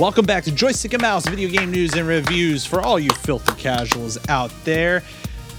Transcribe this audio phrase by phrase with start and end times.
[0.00, 3.54] Welcome back to Joystick and Mouse video game news and reviews for all you filthy
[3.60, 5.02] casuals out there.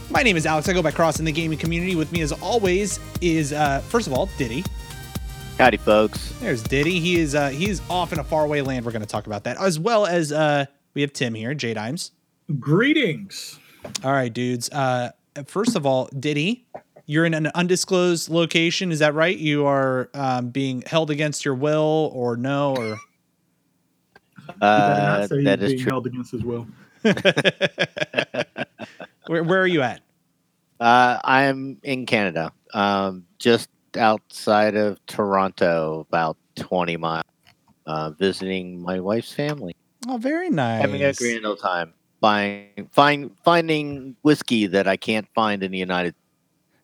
[0.09, 0.67] My name is Alex.
[0.67, 1.95] I go by Cross in the gaming community.
[1.95, 4.63] With me, as always, is uh, first of all Diddy.
[5.59, 6.33] Howdy, folks.
[6.41, 6.99] There's Diddy.
[6.99, 8.83] He is uh, he is off in a faraway land.
[8.83, 10.65] We're going to talk about that as well as uh,
[10.95, 12.09] we have Tim here, J Dimes.
[12.59, 13.59] Greetings.
[14.03, 14.71] All right, dudes.
[14.71, 15.11] Uh,
[15.45, 16.65] first of all, Diddy,
[17.05, 18.91] you're in an undisclosed location.
[18.91, 19.37] Is that right?
[19.37, 23.10] You are um, being held against your will, or no, or You better
[24.61, 25.91] Uh, that he's is being true.
[25.91, 26.67] held against his will.
[29.27, 30.01] where, where are you at?
[30.79, 37.23] Uh, I'm in Canada, um, just outside of Toronto, about 20 miles,
[37.85, 39.73] uh, visiting my wife's family,
[40.07, 40.81] Oh, very nice.
[40.81, 45.77] having a grand old time, buying, find, finding whiskey that I can't find in the
[45.77, 46.15] United.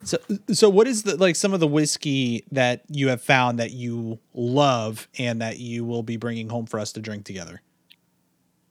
[0.03, 0.17] So,
[0.53, 4.19] so what is the like some of the whiskey that you have found that you
[4.33, 7.61] love and that you will be bringing home for us to drink together?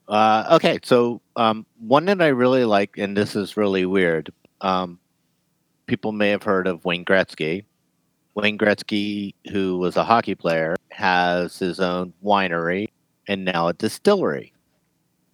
[0.08, 4.32] Uh, okay, so um, one that I really like, and this is really weird.
[4.60, 5.00] Um,
[5.86, 7.64] people may have heard of Wayne Gretzky.
[8.34, 12.88] Wayne Gretzky, who was a hockey player, has his own winery
[13.26, 14.52] and now a distillery.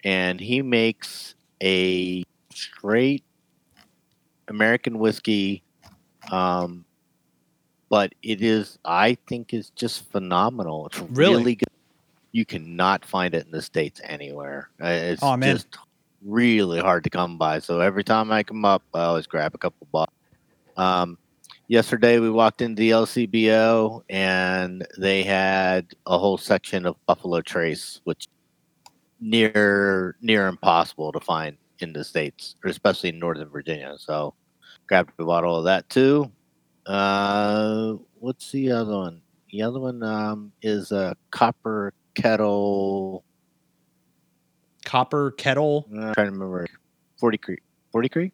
[0.04, 3.24] And he makes a straight
[4.48, 5.61] American whiskey,
[6.30, 6.84] um,
[7.88, 10.86] but it is, I think, is just phenomenal.
[10.86, 11.36] It's Really?
[11.36, 11.68] really, good.
[12.32, 14.70] You cannot find it in the states anywhere.
[14.80, 15.40] It's man.
[15.42, 15.68] just
[16.24, 17.58] really hard to come by.
[17.58, 20.16] So every time I come up, I always grab a couple bottles.
[20.76, 21.18] Um,
[21.68, 28.00] yesterday we walked into the LCBO and they had a whole section of Buffalo Trace,
[28.04, 28.26] which
[29.20, 33.94] near near impossible to find in the states, or especially in Northern Virginia.
[33.98, 34.34] So
[34.92, 36.30] grabbed a bottle of that too.
[36.84, 39.22] Uh, what's the other one?
[39.50, 43.24] The other one um, is a copper kettle.
[44.84, 45.86] Copper kettle.
[45.90, 46.66] I'm trying to remember.
[47.18, 47.60] Forty Creek.
[47.90, 48.32] Forty Creek.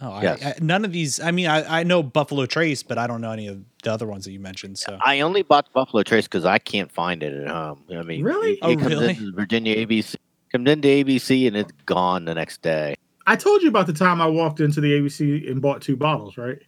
[0.00, 0.44] Oh, I, Yes.
[0.44, 1.20] I, none of these.
[1.20, 4.08] I mean, I, I know Buffalo Trace, but I don't know any of the other
[4.08, 4.76] ones that you mentioned.
[4.76, 7.84] So, I only bought Buffalo Trace because I can't find it at home.
[7.96, 8.54] I mean, Really?
[8.54, 9.18] It, Oh, it comes really?
[9.32, 10.16] Virginia ABC,
[10.50, 12.96] comes into ABC, and it's gone the next day.
[13.26, 16.36] I told you about the time I walked into the ABC and bought two bottles,
[16.36, 16.58] right?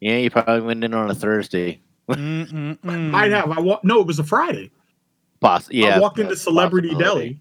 [0.00, 1.80] Yeah, you probably went in on a Thursday.
[2.08, 3.50] Might have.
[3.50, 3.84] I walked.
[3.84, 4.70] No, it was a Friday.
[5.40, 6.94] Poss- yeah, I walked into Celebrity.
[6.96, 7.40] Deli,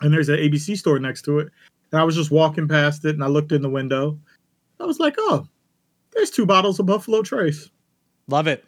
[0.00, 1.48] and there's an ABC store next to it.
[1.90, 4.18] And I was just walking past it, and I looked in the window.
[4.80, 5.46] I was like, "Oh,
[6.12, 7.70] there's two bottles of Buffalo Trace."
[8.28, 8.64] love it.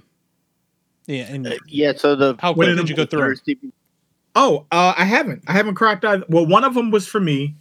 [1.06, 3.22] Yeah, and Uh, yeah, so the how when quick did you go through?
[3.22, 3.28] 'em?
[3.28, 3.56] Thursday,
[4.34, 5.43] Oh, uh, I haven't.
[5.47, 6.25] I haven't cracked either.
[6.28, 7.55] Well, one of them was for me,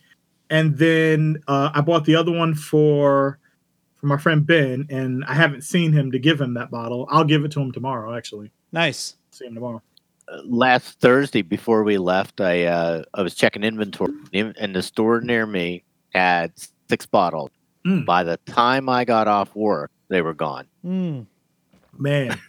[0.49, 3.39] and then uh, I bought the other one for
[3.95, 7.07] for my friend Ben, and I haven't seen him to give him that bottle.
[7.09, 8.15] I'll give it to him tomorrow.
[8.15, 9.15] Actually, Nice.
[9.31, 9.81] see him tomorrow.
[10.27, 15.21] uh, last Thursday before we left, I uh, I was checking inventory, and the store
[15.21, 16.51] near me had
[16.89, 17.51] six bottles.
[17.85, 18.05] Mm.
[18.05, 20.65] By the time I got off work, they were gone.
[20.83, 21.27] Mm.
[21.97, 22.27] Man,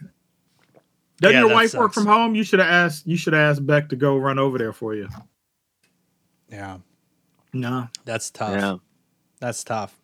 [1.20, 2.34] doesn't Yeah, your that wife work from home?
[2.34, 3.06] You should have asked.
[3.06, 5.08] You should have asked Beck to go run over there for you.
[6.50, 6.78] Yeah,
[7.60, 8.52] No, that's tough.
[8.52, 8.76] Yeah.
[9.40, 9.98] That's tough.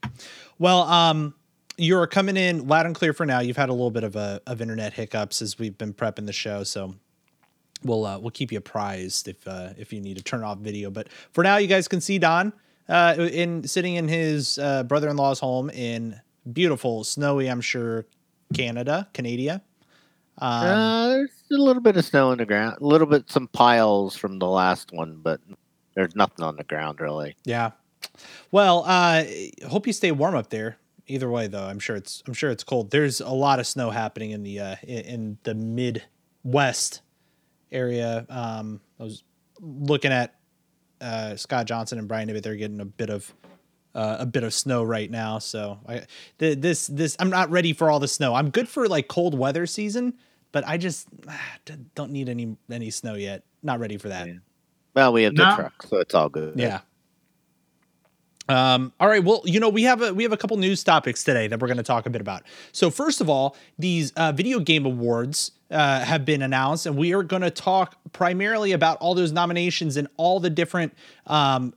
[0.58, 1.34] Well, um,
[1.76, 3.40] you're coming in loud and clear for now.
[3.40, 6.32] You've had a little bit of a of internet hiccups as we've been prepping the
[6.32, 6.94] show, so
[7.82, 10.90] we'll uh, we'll keep you apprised if uh, if you need to turn off video.
[10.90, 12.52] But for now, you guys can see Don
[12.88, 16.20] uh, in sitting in his uh, brother-in-law's home in
[16.52, 18.06] beautiful, snowy, I'm sure,
[18.54, 19.62] Canada, Canada.
[20.38, 23.48] Um, uh, there's a little bit of snow on the ground, a little bit, some
[23.48, 25.40] piles from the last one, but
[25.94, 27.36] there's nothing on the ground really.
[27.44, 27.70] Yeah.
[28.50, 29.24] Well, uh
[29.68, 30.76] hope you stay warm up there.
[31.06, 32.90] Either way though, I'm sure it's I'm sure it's cold.
[32.90, 37.02] There's a lot of snow happening in the uh in, in the Midwest
[37.70, 38.26] area.
[38.28, 39.24] Um I was
[39.60, 40.34] looking at
[41.00, 43.32] uh Scott Johnson and Brian Ibbott, they're getting a bit of
[43.94, 46.06] uh, a bit of snow right now, so I
[46.38, 48.34] th- this this I'm not ready for all the snow.
[48.34, 50.14] I'm good for like cold weather season,
[50.50, 51.56] but I just ah,
[51.94, 53.44] don't need any any snow yet.
[53.62, 54.28] Not ready for that.
[54.28, 54.34] Yeah.
[54.94, 56.58] Well, we have the truck, so it's all good.
[56.58, 56.80] Yeah.
[58.48, 59.22] Um, all right.
[59.22, 61.68] Well, you know, we have a we have a couple news topics today that we're
[61.68, 62.42] going to talk a bit about.
[62.72, 67.14] So, first of all, these uh, video game awards uh, have been announced, and we
[67.14, 70.92] are going to talk primarily about all those nominations and all the different
[71.26, 71.72] um,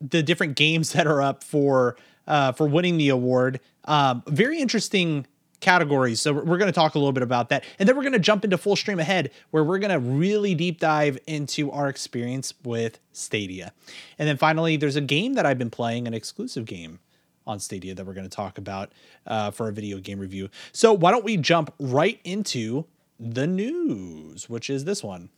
[0.00, 3.60] the different games that are up for uh, for winning the award.
[3.84, 5.26] Um, very interesting
[5.60, 6.20] categories.
[6.20, 8.18] So we're, going to talk a little bit about that, and then we're going to
[8.18, 12.54] jump into full stream ahead, where we're going to really deep dive into our experience
[12.64, 13.72] with Stadia,
[14.18, 17.00] and then finally, there's a game that I've been playing, an exclusive game
[17.46, 18.92] on Stadia that we're going to talk about
[19.26, 20.50] uh, for a video game review.
[20.72, 22.84] So why don't we jump right into
[23.18, 25.30] the news, which is this one.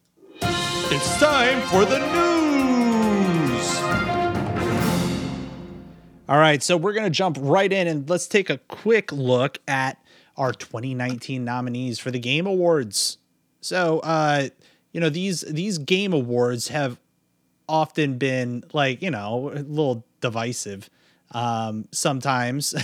[0.43, 3.77] It's time for the news.
[6.29, 9.59] All right, so we're going to jump right in and let's take a quick look
[9.67, 10.00] at
[10.41, 13.19] our 2019 nominees for the Game Awards.
[13.61, 14.49] So, uh,
[14.91, 16.99] you know, these these game awards have
[17.69, 20.89] often been like, you know, a little divisive
[21.33, 22.75] um, sometimes.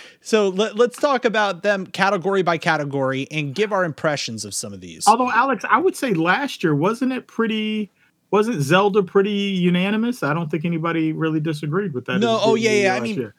[0.20, 4.74] so let, us talk about them category by category and give our impressions of some
[4.74, 5.08] of these.
[5.08, 7.90] Although, Alex, I would say last year wasn't it pretty?
[8.30, 10.22] Wasn't Zelda pretty unanimous?
[10.22, 12.18] I don't think anybody really disagreed with that.
[12.18, 12.94] No, oh yeah, yeah.
[12.94, 13.32] I mean, uh,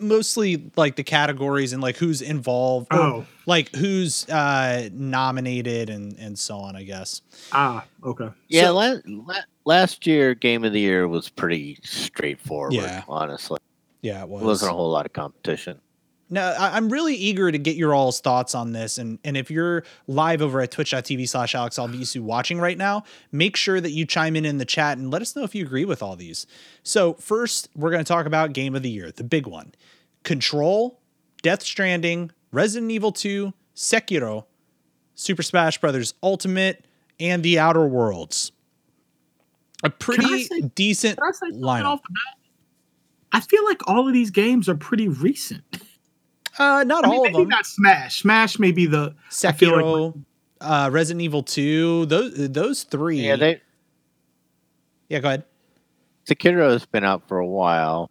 [0.00, 2.86] mostly like the categories and like who's involved.
[2.90, 6.76] Oh, like who's uh, nominated and and so on.
[6.76, 7.20] I guess.
[7.52, 8.30] Ah, okay.
[8.48, 9.34] Yeah, so, la- la-
[9.66, 12.72] last year Game of the Year was pretty straightforward.
[12.72, 13.02] Yeah.
[13.08, 13.58] honestly.
[14.00, 14.42] Yeah, it was.
[14.42, 15.78] It wasn't a whole lot of competition.
[16.32, 18.96] Now, I'm really eager to get your all's thoughts on this.
[18.96, 23.54] And, and if you're live over at twitch.tv slash Alex Albisu watching right now, make
[23.54, 25.84] sure that you chime in in the chat and let us know if you agree
[25.84, 26.46] with all these.
[26.82, 29.72] So, first, we're going to talk about Game of the Year, the big one
[30.22, 30.98] Control,
[31.42, 34.46] Death Stranding, Resident Evil 2, Sekiro,
[35.14, 36.86] Super Smash Brothers Ultimate,
[37.20, 38.52] and The Outer Worlds.
[39.84, 42.00] A pretty say, decent lineup.
[43.32, 45.62] I feel like all of these games are pretty recent.
[46.58, 47.48] Uh, not I mean, all of them.
[47.48, 48.20] Not Smash.
[48.22, 50.24] Smash may be the Sekiro, like,
[50.60, 52.06] uh, Resident Evil Two.
[52.06, 53.20] Those those three.
[53.20, 53.60] Yeah, they.
[55.08, 55.44] Yeah, go ahead.
[56.26, 58.10] Sekiro has been out for a while.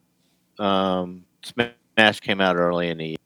[0.59, 3.17] Um, Smash came out early in the year.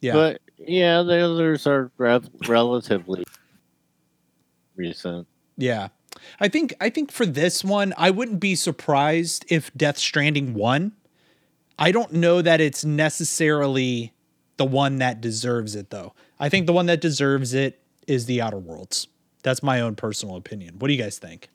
[0.00, 3.24] Yeah, but yeah, the others are rev- relatively
[4.76, 5.26] recent.
[5.56, 5.88] Yeah,
[6.40, 10.92] I think I think for this one, I wouldn't be surprised if Death Stranding won.
[11.78, 14.12] I don't know that it's necessarily
[14.58, 16.14] the one that deserves it, though.
[16.38, 19.08] I think the one that deserves it is The Outer Worlds.
[19.42, 20.78] That's my own personal opinion.
[20.78, 21.48] What do you guys think?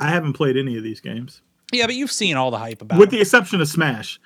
[0.00, 1.42] I haven't played any of these games.
[1.72, 3.00] Yeah, but you've seen all the hype about it.
[3.00, 3.18] with them.
[3.18, 4.20] the exception of Smash.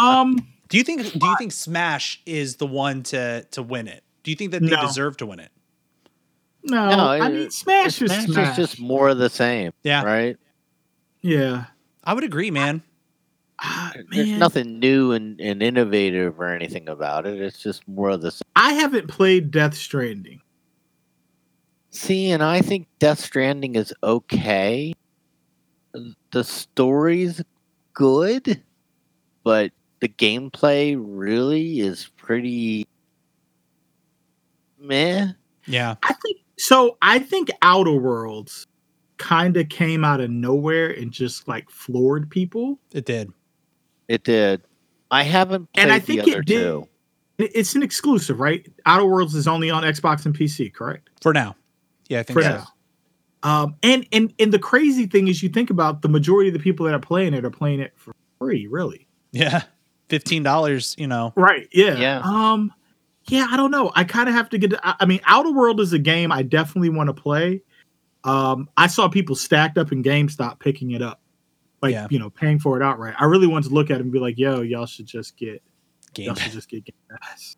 [0.00, 0.36] Um,
[0.68, 4.02] do you think do you think Smash is the one to to win it?
[4.22, 4.80] Do you think that they no.
[4.80, 5.50] deserve to win it?
[6.64, 8.50] No, no I mean Smash, Smash is Smash.
[8.50, 9.72] is just more of the same.
[9.82, 10.36] Yeah, right.
[11.22, 11.66] Yeah,
[12.04, 12.82] I would agree, man.
[13.58, 17.40] Ah, There's nothing new and, and innovative or anything about it.
[17.40, 18.42] It's just more of the same.
[18.54, 20.40] I haven't played Death Stranding.
[21.90, 24.92] See, and I think Death Stranding is okay.
[26.32, 27.42] The story's
[27.94, 28.62] good,
[29.42, 32.86] but the gameplay really is pretty
[34.78, 35.28] meh.
[35.66, 35.94] Yeah.
[36.02, 36.98] I think so.
[37.00, 38.66] I think Outer Worlds
[39.16, 42.78] kind of came out of nowhere and just like floored people.
[42.92, 43.32] It did.
[44.08, 44.62] It did.
[45.10, 46.46] I haven't and I think it did.
[46.46, 46.88] Two.
[47.38, 48.66] It's an exclusive, right?
[48.86, 51.10] Outer Worlds is only on Xbox and PC, correct?
[51.20, 51.54] For now.
[52.08, 52.48] Yeah, I think For so.
[52.48, 52.66] Now.
[53.42, 56.60] Um, and and and the crazy thing is, you think about the majority of the
[56.60, 59.06] people that are playing it are playing it for free, really.
[59.32, 59.62] Yeah,
[60.08, 60.94] fifteen dollars.
[60.98, 61.68] You know, right?
[61.72, 61.98] Yeah.
[61.98, 62.22] Yeah.
[62.24, 62.72] Um,
[63.26, 63.46] yeah.
[63.50, 63.92] I don't know.
[63.94, 64.70] I kind of have to get.
[64.70, 67.62] To, I mean, Outer World is a game I definitely want to play.
[68.24, 71.20] Um, I saw people stacked up in GameStop picking it up
[71.82, 72.06] like yeah.
[72.10, 73.14] you know paying for it outright.
[73.18, 75.62] I really want to look at it and be like, "Yo, y'all should just get
[76.14, 77.56] Game y'all should just get Game Pass."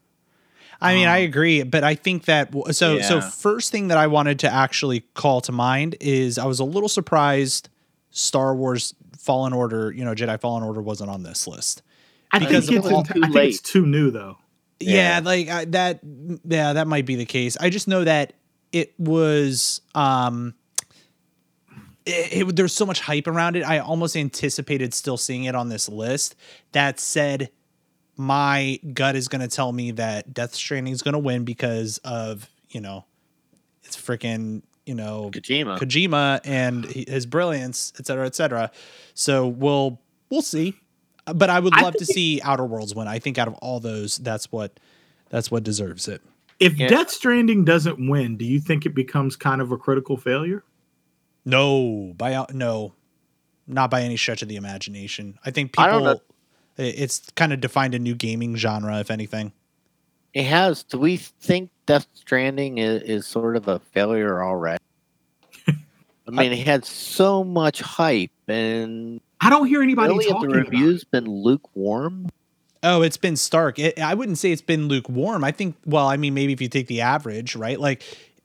[0.81, 3.03] I mean, um, I agree, but I think that so yeah.
[3.03, 6.65] so first thing that I wanted to actually call to mind is I was a
[6.65, 7.69] little surprised
[8.11, 11.83] Star Wars Fallen Order, you know, Jedi Fallen Order wasn't on this list.
[12.31, 14.37] I think, it's, I think it's too new though.
[14.81, 16.01] Yeah, yeah like I, that
[16.45, 17.57] yeah, that might be the case.
[17.59, 18.35] I just know that
[18.71, 20.55] it was um
[22.09, 23.63] it, it, there's so much hype around it.
[23.65, 26.35] I almost anticipated still seeing it on this list.
[26.73, 27.51] That said,
[28.17, 31.99] my gut is going to tell me that Death Stranding is going to win because
[31.99, 33.05] of you know,
[33.85, 38.71] it's freaking you know Kojima, Kojima and his brilliance, et cetera, et cetera.
[39.15, 40.01] So we'll
[40.31, 40.75] we'll see.
[41.27, 43.07] But I would love I to see Outer Worlds win.
[43.07, 44.81] I think out of all those, that's what
[45.29, 46.23] that's what deserves it.
[46.59, 46.89] If yeah.
[46.89, 50.65] Death Stranding doesn't win, do you think it becomes kind of a critical failure?
[51.49, 52.93] No, by no,
[53.67, 55.39] not by any stretch of the imagination.
[55.47, 56.21] I think people.
[56.77, 59.53] I it's kind of defined a new gaming genre, if anything.
[60.35, 60.83] It has.
[60.83, 64.83] Do we think Death Stranding is, is sort of a failure already?
[65.69, 70.51] I mean, it had so much hype, and I don't hear anybody really talking.
[70.51, 72.29] the reviews been lukewarm?
[72.83, 73.79] Oh, it's been stark.
[73.79, 75.45] It, I wouldn't say it's been lukewarm.
[75.45, 75.77] I think.
[75.87, 77.81] Well, I mean, maybe if you take the average, right?
[77.81, 78.03] Like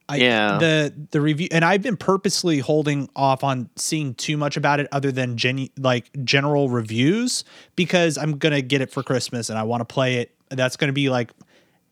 [0.10, 0.58] I, yeah.
[0.58, 4.88] The the review, and I've been purposely holding off on seeing too much about it,
[4.92, 7.44] other than gen like general reviews,
[7.76, 10.32] because I'm gonna get it for Christmas and I want to play it.
[10.50, 11.32] That's gonna be like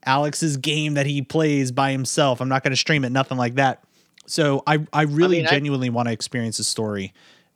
[0.06, 2.42] Alex's game that he plays by himself.
[2.42, 3.84] I'm not gonna stream it, nothing like that.
[4.26, 7.14] So I I really mean, genuinely want to experience the story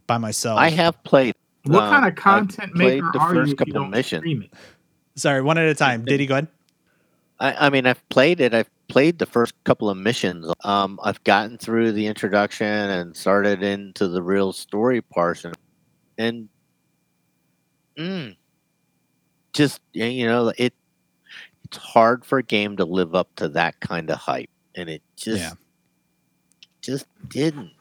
[0.08, 0.60] by myself.
[0.60, 1.36] I have played.
[1.64, 3.74] What um, kind of I've content played maker the are you first if you couple
[3.74, 4.22] don't missions.
[4.22, 4.54] stream it?
[5.16, 6.06] Sorry, one at a time.
[6.06, 6.48] Diddy go ahead?
[7.40, 8.54] I, I mean, I've played it.
[8.54, 10.50] I've played the first couple of missions.
[10.64, 15.52] Um, I've gotten through the introduction and started into the real story portion,
[16.18, 16.48] and
[18.00, 18.38] mm,
[19.54, 20.74] just you know, it
[21.66, 25.02] it's hard for a game to live up to that kind of hype, and it
[25.18, 25.52] just Yeah.
[26.82, 27.72] just didn't.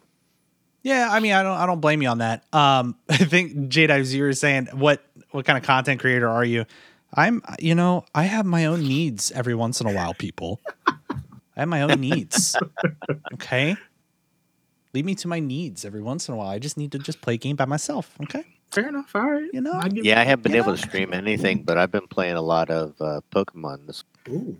[0.82, 2.42] Yeah, I mean, I don't, I don't blame you on that.
[2.52, 6.66] Um, I think Jade, you were saying, what, what kind of content creator are you?
[7.14, 10.12] I'm, you know, I have my own needs every once in a while.
[10.14, 10.60] People,
[11.56, 12.56] I have my own needs.
[13.34, 13.76] Okay,
[14.92, 16.48] lead me to my needs every once in a while.
[16.48, 18.16] I just need to just play a game by myself.
[18.22, 18.44] Okay,
[18.74, 19.14] Fair enough.
[19.14, 19.48] All right.
[19.52, 19.72] You know?
[19.72, 20.76] I Yeah, I haven't been able know?
[20.76, 23.86] to stream anything, but I've been playing a lot of uh, Pokemon.
[23.86, 24.58] This Ooh.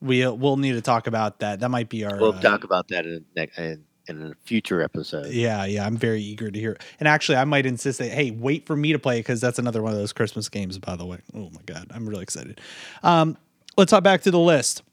[0.00, 1.60] we uh, we'll need to talk about that.
[1.60, 2.16] That might be our.
[2.16, 5.32] we'll uh, talk about that in, ne- in in a future episode.
[5.32, 6.76] Yeah, yeah, I'm very eager to hear.
[7.00, 9.82] And actually, I might insist that hey, wait for me to play because that's another
[9.82, 10.78] one of those Christmas games.
[10.78, 12.60] By the way, oh my god, I'm really excited.
[13.02, 13.36] Um,
[13.76, 14.84] let's hop back to the list.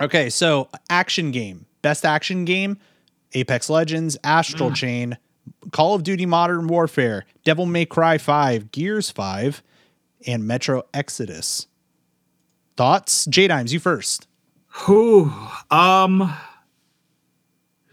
[0.00, 2.78] Okay, so action game, best action game:
[3.32, 5.18] Apex Legends, Astral Chain,
[5.72, 9.62] Call of Duty Modern Warfare, Devil May Cry Five, Gears Five,
[10.26, 11.66] and Metro Exodus.
[12.76, 14.28] Thoughts, J Dimes, you first.
[14.86, 15.32] Whew.
[15.70, 16.32] Um,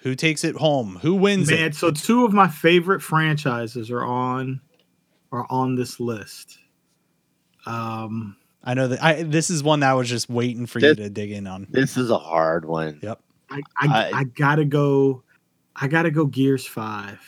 [0.01, 0.99] Who takes it home?
[1.01, 1.59] Who wins man.
[1.69, 1.75] it?
[1.75, 4.61] So two of my favorite franchises are on
[5.31, 6.59] are on this list.
[7.65, 10.95] Um, I know that I this is one that I was just waiting for you
[10.95, 11.67] to dig in on.
[11.69, 12.99] This is a hard one.
[13.01, 13.19] Yep.
[13.49, 15.23] I I, I- I gotta go.
[15.75, 16.25] I gotta go.
[16.25, 17.19] Gears Five.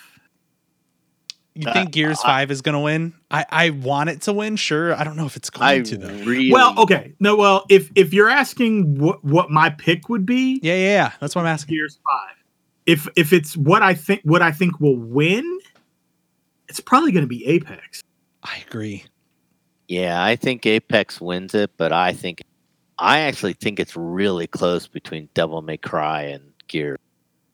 [1.53, 3.13] You Uh, think Gears I- Five is going to win?
[3.31, 4.55] I I want it to win.
[4.57, 6.13] Sure, I don't know if it's going I to though.
[6.23, 7.13] really Well, okay.
[7.19, 11.11] No, well, if if you're asking what what my pick would be, Yeah, yeah, yeah.
[11.19, 11.75] That's what I'm asking.
[11.75, 12.35] Gears Five.
[12.85, 15.59] If if it's what I think what I think will win,
[16.69, 18.01] it's probably going to be Apex.
[18.43, 19.03] I agree.
[19.87, 22.41] Yeah, I think Apex wins it, but I think
[22.99, 26.97] I actually think it's really close between Devil May Cry and Gear.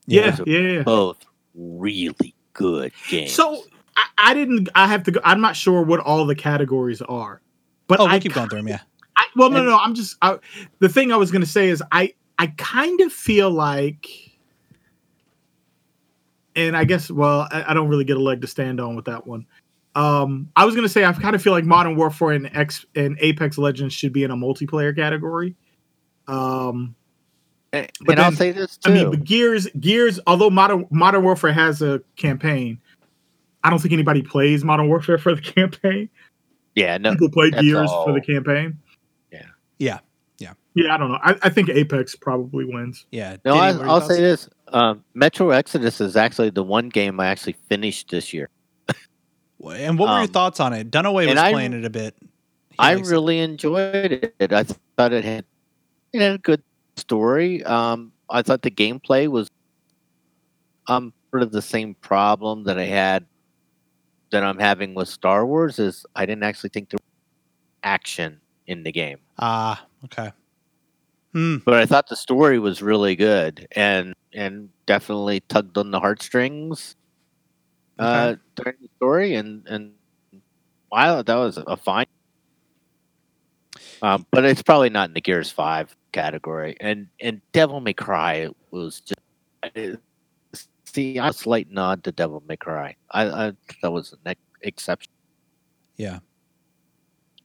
[0.07, 0.59] Yeah, those yeah.
[0.59, 0.83] yeah.
[0.83, 3.33] Both really good games.
[3.33, 3.63] So
[3.95, 4.69] I, I didn't.
[4.73, 5.19] I have to go.
[5.23, 7.41] I'm not sure what all the categories are,
[7.87, 8.67] but Oh, I we'll keep going through them.
[8.67, 8.79] Yeah.
[9.15, 9.77] I, well, no, And- no.
[9.77, 10.17] I'm just.
[10.21, 10.39] I,
[10.79, 14.07] the thing I was going to say is I I kind of feel like,
[16.55, 19.05] and I guess well I, I don't really get a leg to stand on with
[19.05, 19.45] that one.
[19.95, 22.85] Um, I was going to say I kind of feel like Modern Warfare and X
[22.95, 25.55] and Apex Legends should be in a multiplayer category.
[26.27, 26.95] Um,
[27.71, 28.91] and, but and I'll say this too.
[28.91, 32.79] I mean, but Gears, Gears, although Modern Modern Warfare has a campaign,
[33.63, 36.09] I don't think anybody plays Modern Warfare for the campaign.
[36.75, 38.77] yeah, no, People play that's Gears for the campaign.
[39.31, 39.45] Yeah.
[39.79, 40.00] Yeah,
[40.38, 40.93] yeah, yeah.
[40.93, 41.19] I don't know.
[41.21, 43.05] I, I think Apex probably wins.
[43.12, 43.38] Yeah.
[43.43, 43.53] no.
[43.53, 44.15] Diddy, I, what are your I'll thoughts?
[44.15, 48.50] say this: um, Metro Exodus is actually the one game I actually finished this year.
[49.72, 50.91] And what were your um, thoughts on it?
[50.91, 52.15] Dunaway was I- playing it a bit.
[52.22, 53.12] He I likes it.
[53.12, 54.51] really enjoyed it.
[54.51, 55.46] I thought it had
[56.12, 56.63] it had a good
[56.98, 57.63] story.
[57.63, 59.48] Um, I thought the gameplay was
[60.88, 63.25] um sort of the same problem that I had
[64.32, 67.12] that I'm having with Star Wars is I didn't actually think there was
[67.84, 70.32] action in the game, Ah, okay.
[71.34, 71.58] Hmm.
[71.65, 76.96] but I thought the story was really good and and definitely tugged on the heartstrings
[78.00, 79.93] uh, during the story and and
[80.91, 82.05] I thought that was a fine.
[84.01, 86.75] Um, but it's probably not in the Gears Five category.
[86.79, 89.19] And and Devil May Cry was just
[89.75, 90.00] it-
[90.85, 92.95] see a slight nod to Devil May Cry.
[93.09, 95.12] I, I that was an ex- exception.
[95.97, 96.19] Yeah.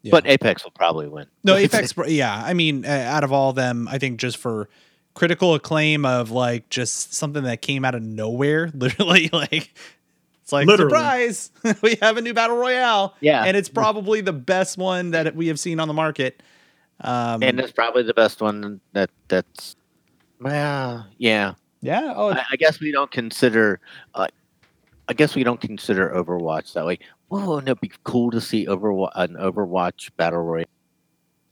[0.03, 0.11] Yeah.
[0.13, 1.27] But Apex will probably win.
[1.43, 1.95] No, Apex.
[2.07, 4.69] yeah, I mean, uh, out of all them, I think just for
[5.15, 9.75] critical acclaim of like just something that came out of nowhere, literally, like
[10.49, 10.91] it's like Literally.
[10.93, 11.51] surprise,
[11.83, 15.49] we have a new battle royale, yeah, and it's probably the best one that we
[15.49, 16.43] have seen on the market.
[17.03, 19.77] Um, and it's probably the best one that that's.
[20.41, 21.53] Well, yeah.
[21.83, 23.79] yeah, oh, I, I guess we don't consider.
[24.15, 24.29] Uh,
[25.07, 26.99] I guess we don't consider Overwatch that way.
[27.31, 30.65] Oh, and it'd be cool to see Overwatch an Overwatch battle royale.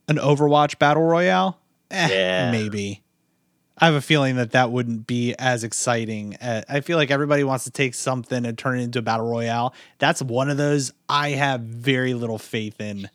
[0.08, 1.58] an Overwatch battle royale.
[1.90, 2.50] Eh, Yeah.
[2.50, 3.02] maybe.
[3.78, 6.36] I have a feeling that that wouldn't be as exciting.
[6.36, 9.28] Uh, I feel like everybody wants to take something and turn it into a battle
[9.28, 9.74] royale.
[9.98, 13.10] That's one of those I have very little faith in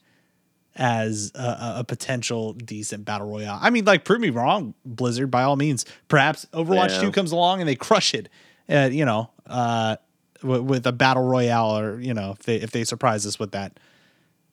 [0.76, 3.58] as a, a- potential decent battle royale.
[3.62, 5.32] I mean, like, prove me wrong, Blizzard.
[5.32, 7.02] By all means, perhaps Overwatch Yeah.
[7.02, 8.30] Two comes along and they crush it.
[8.70, 9.98] Uh, you know, uh,
[10.44, 13.52] with, with a battle royale, or you know, if they if they surprise us with
[13.52, 13.80] that.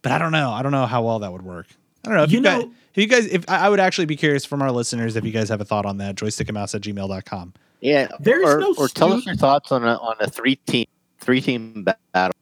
[0.02, 0.50] But I don't know.
[0.50, 1.66] I don't know how well that would work.
[2.08, 2.62] I don't know if you, You guys,
[2.94, 5.30] if you guys, if I I would actually be curious from our listeners if you
[5.30, 7.52] guys have a thought on that, joystickandmouse at gmail.com.
[7.80, 10.56] Yeah, There is or, no or tell us your thoughts on a on a three
[10.56, 10.86] team
[11.20, 12.34] three team battle.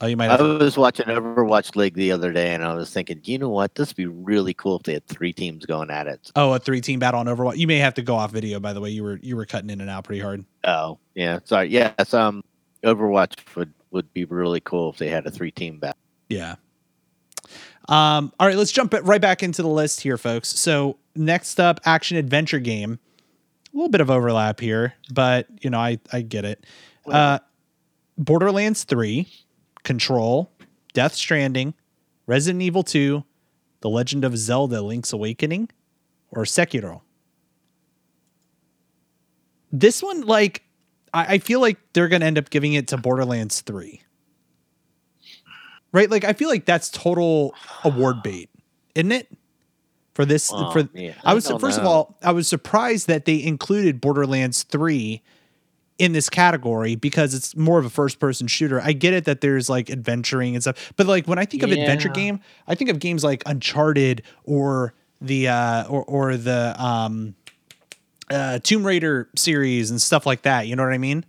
[0.00, 0.60] Oh, you might I have.
[0.60, 3.88] was watching Overwatch League the other day, and I was thinking, you know what, this
[3.90, 6.30] would be really cool if they had three teams going at it.
[6.36, 7.56] Oh, a three team battle on Overwatch.
[7.56, 8.90] You may have to go off video, by the way.
[8.90, 10.44] You were you were cutting in and out pretty hard.
[10.64, 12.42] Oh, yeah, sorry, yes, um,
[12.82, 15.98] Overwatch would would be really cool if they had a three team battle.
[16.28, 16.56] Yeah.
[17.88, 20.48] Um, all right, let's jump right back into the list here, folks.
[20.48, 22.98] So next up, action adventure game.
[23.72, 26.64] A little bit of overlap here, but you know, I I get it.
[27.06, 27.38] Uh,
[28.18, 29.28] Borderlands 3,
[29.84, 30.50] Control,
[30.94, 31.74] Death Stranding,
[32.26, 33.22] Resident Evil 2,
[33.82, 35.68] The Legend of Zelda Link's Awakening,
[36.30, 37.02] or Sekiro.
[39.70, 40.62] This one, like,
[41.12, 44.00] I, I feel like they're gonna end up giving it to Borderlands 3.
[45.92, 46.10] Right?
[46.10, 48.50] Like I feel like that's total award bait,
[48.94, 49.28] isn't it?
[50.14, 53.42] For this Oh, for yeah, I was first of all, I was surprised that they
[53.42, 55.22] included Borderlands 3
[55.98, 58.80] in this category because it's more of a first person shooter.
[58.80, 61.70] I get it that there's like adventuring and stuff, but like when I think of
[61.80, 67.34] adventure game, I think of games like Uncharted or the uh or or the um
[68.30, 71.24] uh Tomb Raider series and stuff like that, you know what I mean?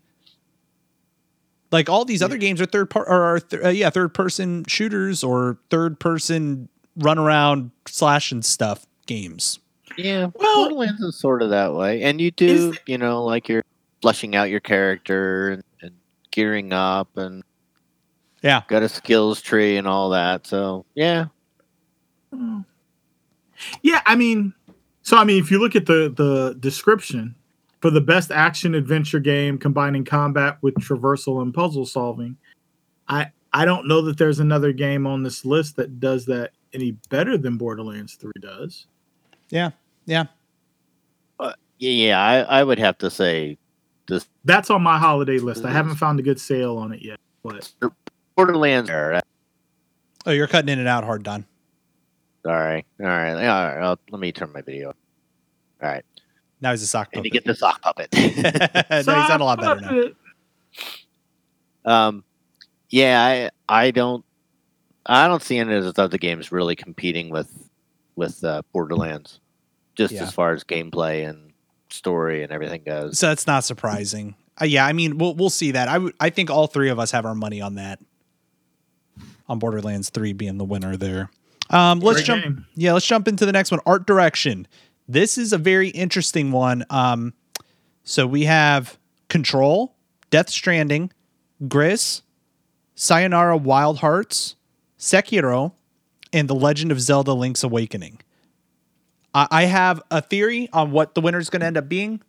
[1.72, 4.64] Like all these other games are third part or are th- uh, yeah, third person
[4.68, 9.60] shooters or third person run around slash and stuff games.
[9.98, 13.50] Yeah, Well- Borderlands is sort of that way, and you do, Is- you know, like
[13.50, 13.64] you're
[14.02, 15.92] fleshing out your character and, and
[16.32, 17.44] gearing up, and
[18.42, 18.62] Yeah.
[18.68, 20.46] got a skills tree and all that.
[20.48, 21.26] So yeah,
[23.82, 24.54] Yeah, I mean,
[25.02, 27.36] so I mean, if you look at the the description
[27.82, 32.38] for the best action adventure game combining combat with traversal and puzzle solving,
[33.08, 36.92] I I don't know that there's another game on this list that does that any
[37.10, 38.88] better than Borderlands 3 does.
[39.50, 39.72] Yeah.
[40.06, 40.26] Yeah.
[41.40, 43.58] Uh, yeah, yeah, I, I would have to say
[44.08, 45.66] this That's on my holiday list.
[45.66, 47.72] I haven't found a good sale on it yet, but
[48.36, 48.90] Borderlands.
[50.26, 51.46] Oh, you're cutting in and out hard, Don.
[52.44, 53.78] sorry, all right, all right.
[53.82, 54.90] I'll, let me turn my video.
[54.90, 54.96] off.
[55.82, 56.06] All right,
[56.62, 57.34] Now he's a sock puppet.
[57.34, 57.44] and to puppet.
[57.44, 58.10] get the sock puppet.
[59.08, 59.80] no, you sound a lot better
[61.86, 62.08] now.
[62.08, 62.24] Um,
[62.90, 64.26] yeah, I I don't
[65.06, 67.70] I don't see any of those other games really competing with
[68.16, 69.40] with uh, Borderlands,
[69.96, 70.24] just Yeah.
[70.24, 71.52] as far as gameplay and
[71.90, 73.20] story and everything goes.
[73.20, 74.36] So that's not surprising.
[74.60, 75.88] Uh, yeah, I mean, we'll we'll see that.
[75.88, 78.00] I would I think all three of us have our money on that.
[79.50, 81.30] On Borderlands 3 being the winner there.
[81.70, 82.66] Um, let's Great jump game.
[82.76, 83.80] Yeah, let's jump into the next one.
[83.86, 84.68] Art direction.
[85.08, 86.86] This is a very interesting one.
[86.90, 87.34] Um,
[88.04, 88.98] so we have
[89.30, 89.96] Control,
[90.30, 91.12] Death Stranding,
[91.68, 92.22] Gris,
[92.96, 94.56] Sayonara Wild Hearts,
[95.00, 95.74] Sekiro,
[96.34, 98.20] and The Legend of Zelda Link's Awakening.
[99.34, 102.22] I, I have a theory on what the winner is going to end up being,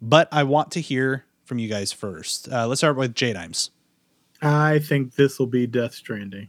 [0.00, 2.50] but I want to hear from you guys first.
[2.50, 3.70] Uh, let's start with J Dimes.
[4.42, 6.48] I think this will be Death Stranding.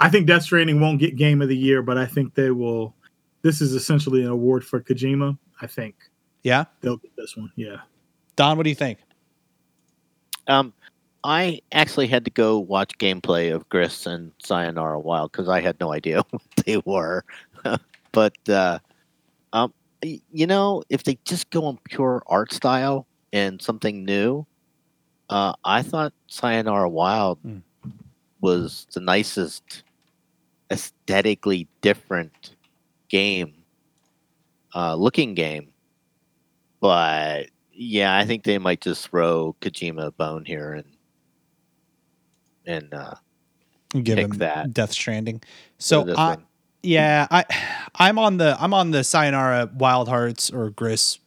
[0.00, 2.94] I think Death Stranding won't get Game of the Year, but I think they will.
[3.42, 5.36] This is essentially an award for Kojima.
[5.60, 5.94] I think
[6.42, 7.52] Yeah, they'll get this one.
[7.56, 7.76] Yeah.
[8.36, 8.98] Don, what do you think?
[10.48, 10.72] Um,
[11.24, 15.78] I actually had to go watch gameplay of Gris and Sayonara Wild because I had
[15.80, 17.24] no idea what they were.
[18.12, 18.78] but uh,
[19.52, 24.44] um, you know, if they just go on pure art style and something new,
[25.30, 27.58] uh, I thought Sayonara Wild Hmm.
[28.40, 29.84] was the nicest,
[30.72, 32.56] aesthetically different
[33.12, 33.54] game,
[34.74, 35.68] uh, looking game.
[36.80, 40.86] But yeah, I think they might just throw Kojima a bone here and
[42.66, 43.14] and uh,
[44.02, 44.72] Give him that.
[44.72, 45.42] Death Stranding.
[45.78, 46.44] So I, one.
[46.82, 47.44] Yeah, I
[47.94, 51.18] I'm on the I'm on the Sayonara Wild Hearts or Gris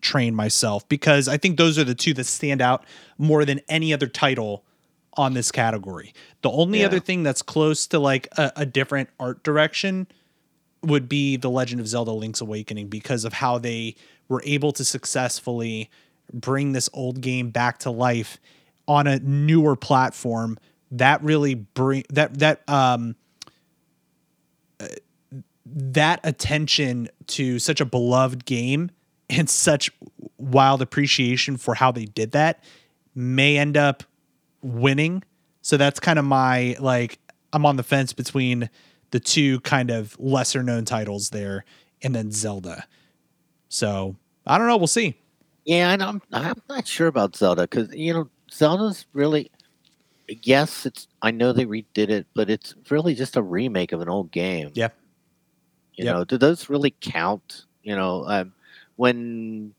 [0.00, 2.84] train myself because I think those are the two that stand out
[3.18, 4.64] more than any other title
[5.16, 6.12] on this category.
[6.40, 6.86] The only Yeah.
[6.86, 10.08] other thing that's close to like a, a different art direction
[10.82, 13.94] would be The Legend of Zelda Link's Awakening because of how they
[14.28, 15.90] were able to successfully
[16.32, 18.38] bring this old game back to life
[18.88, 20.58] on a newer platform
[20.90, 23.14] that really bring that that um
[25.64, 28.90] that attention to such a beloved game
[29.30, 29.90] and such
[30.36, 32.62] wild appreciation for how they did that
[33.14, 34.02] may end up
[34.62, 35.22] winning.
[35.62, 37.18] So that's kind of my like
[37.52, 38.68] I'm on the fence between
[39.12, 41.64] the two kind of lesser known titles there
[42.02, 42.84] and then Zelda.
[43.68, 45.14] So I don't know, we'll see.
[45.64, 49.50] Yeah, and I'm I'm not sure about Zelda because you know Zelda's really
[50.42, 51.08] yes, it's.
[51.22, 54.70] I know they redid it, but it's really just a remake of an old game.
[54.74, 54.88] Yeah.
[55.94, 56.14] You Yep.
[56.14, 57.66] know, do those really count?
[57.82, 58.52] You know, um,
[58.96, 59.74] when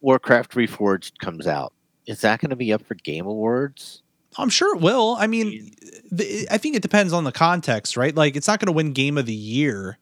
[0.00, 1.72] Warcraft Reforged comes out,
[2.06, 4.02] is that going to be up for Game Awards?
[4.38, 5.16] I'm sure it will.
[5.18, 5.72] I mean,
[6.10, 8.14] the, I think it depends on the context, right?
[8.14, 9.98] Like, it's not going to win Game of the Year,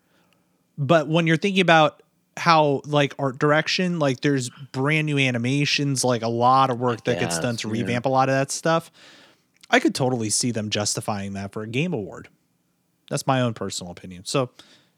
[0.77, 2.03] but when you're thinking about
[2.37, 7.21] how like art direction, like there's brand new animations, like a lot of work that
[7.21, 7.75] gets done to yeah.
[7.75, 8.91] revamp a lot of that stuff.
[9.71, 12.29] I could totally see them justifying that for a game award.
[13.09, 14.25] That's my own personal opinion.
[14.25, 14.51] So,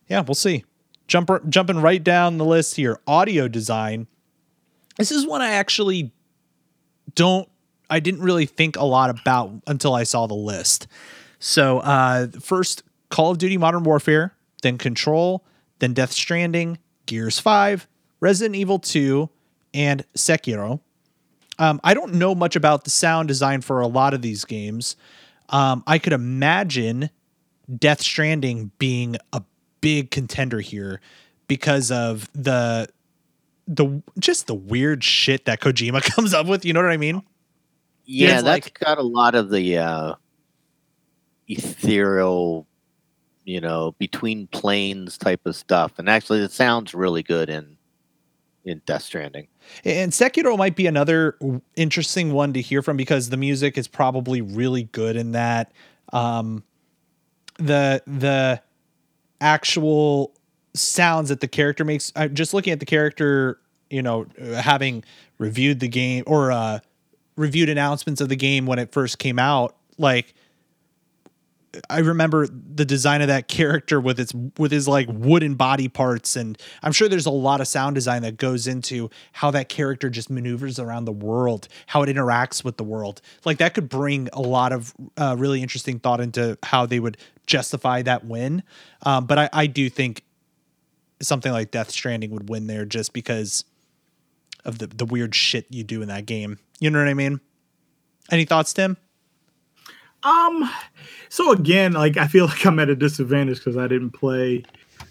[0.09, 0.64] yeah, we'll see.
[1.09, 4.07] Jump, jumping right down the list here, audio design.
[4.96, 6.12] This is one I actually
[7.14, 7.49] don't
[7.88, 10.87] I didn't really think a lot about until I saw the list.
[11.38, 15.44] So uh first Call of Duty Modern Warfare, then Control,
[15.79, 17.87] then Death Stranding, Gears 5,
[18.20, 19.29] Resident Evil 2,
[19.75, 20.81] and Sekiro.
[21.59, 24.96] Um, I don't know much about the sound design for a lot of these games.
[25.49, 27.11] Um, I could imagine
[27.79, 29.42] Death Stranding being a
[29.81, 31.01] big contender here
[31.49, 32.88] because of the
[33.68, 36.64] the just the weird shit that Kojima comes up with.
[36.64, 37.22] You know what I mean?
[38.07, 40.14] Yeah, that's like- got a lot of the uh,
[41.49, 42.66] ethereal,
[43.45, 47.77] you know, between planes type of stuff, and actually, it sounds really good in
[48.64, 49.47] in Death Stranding.
[49.85, 51.38] And Sekiro might be another
[51.77, 55.73] interesting one to hear from because the music is probably really good in that.
[56.12, 56.64] Um,
[57.59, 58.61] the the
[59.40, 60.33] actual
[60.75, 62.12] sounds that the character makes.
[62.16, 63.59] Uh, just looking at the character,
[63.90, 64.27] you know,
[64.61, 65.05] having
[65.38, 66.81] reviewed the game or uh,
[67.37, 70.35] reviewed announcements of the game when it first came out, like
[71.90, 76.37] I remember the design of that character with its with his like wooden body parts,
[76.37, 80.11] and I'm sure there's a lot of sound design that goes into how that character
[80.11, 83.20] just maneuvers around the world, how it interacts with the world.
[83.44, 87.16] Like that could bring a lot of uh, really interesting thought into how they would
[87.46, 88.62] justify that win.
[89.05, 90.22] Um, but I, I do think
[91.20, 93.64] something like Death Stranding would win there just because
[94.64, 96.59] of the the weird shit you do in that game.
[96.81, 97.41] You know what I mean?
[98.31, 98.97] Any thoughts, Tim?
[100.23, 100.69] Um,
[101.29, 104.65] so again, like I feel like I'm at a disadvantage because I didn't play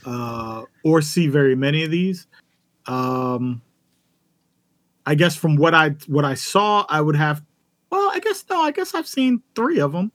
[0.06, 2.28] uh or see very many of these.
[2.86, 3.62] Um
[5.06, 7.44] I guess from what I what I saw, I would have
[7.92, 10.12] well, I guess no, I guess I've seen three of them.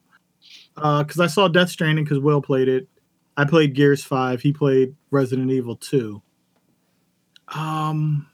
[0.77, 2.89] Uh because I saw Death Stranding because Will played it.
[3.37, 6.21] I played Gears 5, he played Resident Evil 2.
[7.55, 8.27] Um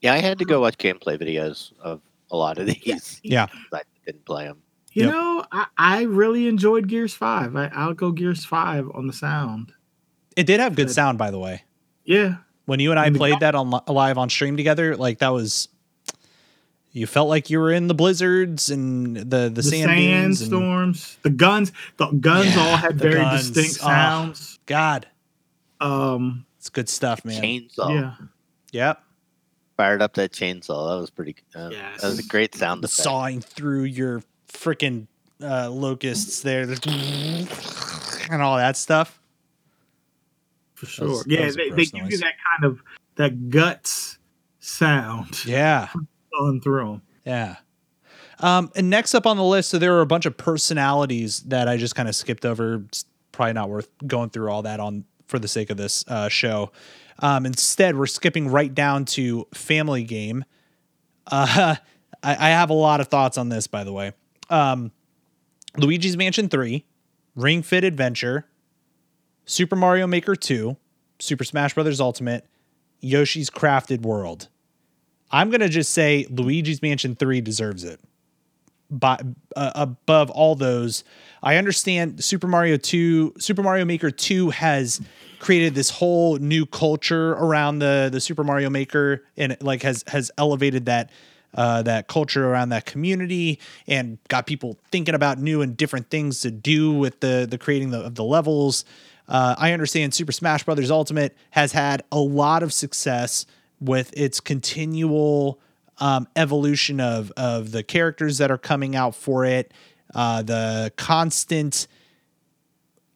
[0.00, 3.20] Yeah, I had to go watch gameplay videos of a lot of these.
[3.24, 3.46] Yeah.
[3.72, 4.62] I didn't play them.
[4.92, 5.12] You Yep.
[5.12, 7.54] know, I, I really enjoyed Gears 5.
[7.56, 9.72] I, I'll go Gears 5 on the sound.
[10.36, 10.94] It did have good Good.
[10.94, 11.64] sound, by the way.
[12.04, 12.36] Yeah.
[12.64, 15.68] when you and I And played that on live on stream together, like that was
[16.90, 19.90] you felt like you were in the blizzards and the the, the sand
[20.38, 23.50] sandstorms, the guns, the guns Yeah, all had very guns.
[23.50, 23.86] distinct Oh.
[23.88, 24.58] sounds.
[24.66, 25.06] God,
[25.80, 27.42] Um, it's good stuff, man.
[27.42, 27.90] Chainsaw.
[27.90, 28.14] yeah,
[28.72, 29.02] Yep,
[29.78, 30.90] Fired up that chainsaw.
[30.94, 31.36] That was pretty.
[31.54, 32.02] Uh, Yes.
[32.02, 33.00] That was a great sound effect.
[33.00, 35.06] sawing through your freaking
[35.40, 39.20] uh, locusts there, and all that stuff.
[40.74, 41.22] for sure.
[41.22, 42.10] that yeah, they, they give noise.
[42.12, 42.82] you that kind of
[43.16, 44.18] that guts
[44.58, 45.88] sound Yeah,
[46.40, 47.02] on them.
[47.24, 47.56] yeah.
[48.40, 51.68] Um, and next up on the list, so there were a bunch of personalities that
[51.68, 52.82] I just kind of skipped over.
[52.88, 56.28] It's probably not worth going through all that on for the sake of this uh,
[56.28, 56.70] show.
[57.20, 60.44] Um, instead, we're skipping right down to Family Game.
[61.26, 61.76] Uh,
[62.22, 64.12] I, I have a lot of thoughts on this, by the way.
[64.50, 64.92] Um,
[65.76, 66.84] Luigi's Mansion 3,
[67.36, 68.46] Ring Fit Adventure,
[69.44, 70.76] Super Mario Maker 2,
[71.18, 72.00] Super Smash Bros.
[72.00, 72.46] Ultimate,
[73.00, 74.48] Yoshi's Crafted World.
[75.30, 78.00] I'm going to just say Luigi's Mansion 3 deserves it.
[78.90, 79.20] By,
[79.54, 81.04] uh, above all those,
[81.42, 85.00] I understand Super Mario 2, Super Mario Maker 2 has
[85.40, 90.04] created this whole new culture around the the Super Mario Maker and it, like has
[90.08, 91.10] has elevated that
[91.54, 96.40] uh, that culture around that community and got people thinking about new and different things
[96.42, 98.84] to do with the the creating the, of the levels.
[99.28, 103.44] Uh, I understand Super Smash Brothers Ultimate has had a lot of success
[103.80, 105.60] with its continual
[105.98, 109.72] um, evolution of of the characters that are coming out for it,
[110.14, 111.86] uh, the constant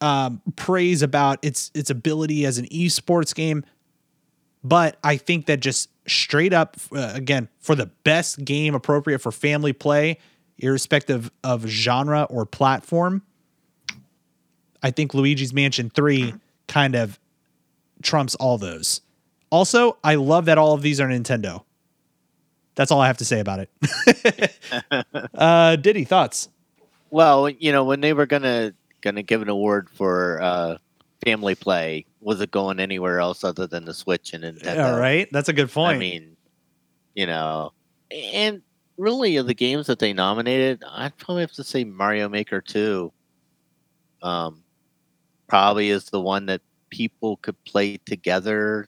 [0.01, 3.65] um, praise about its its ability as an esports game.
[4.63, 9.31] But I think that just straight up, uh, again, for the best game appropriate for
[9.31, 10.19] family play,
[10.57, 13.23] irrespective of genre or platform,
[14.81, 16.33] I think Luigi's Mansion 3
[16.67, 17.19] kind of
[18.01, 19.01] trumps all those.
[19.49, 21.63] Also, I love that all of these are Nintendo.
[22.75, 24.55] That's all I have to say about it.
[25.35, 26.49] uh, Diddy, thoughts?
[27.11, 30.77] Well, you know, when they were gonna gonna give an award for uh,
[31.23, 34.75] family play, was it going anywhere else other than the Switch and Nintendo?
[34.75, 35.27] Yeah, right.
[35.31, 35.95] That's a good point.
[35.95, 36.35] I mean,
[37.13, 37.73] you know,
[38.11, 38.61] and
[38.97, 43.11] really of the games that they nominated, I'd probably have to say Mario Maker 2.
[44.21, 44.63] Um,
[45.47, 48.87] probably is the one that people could play together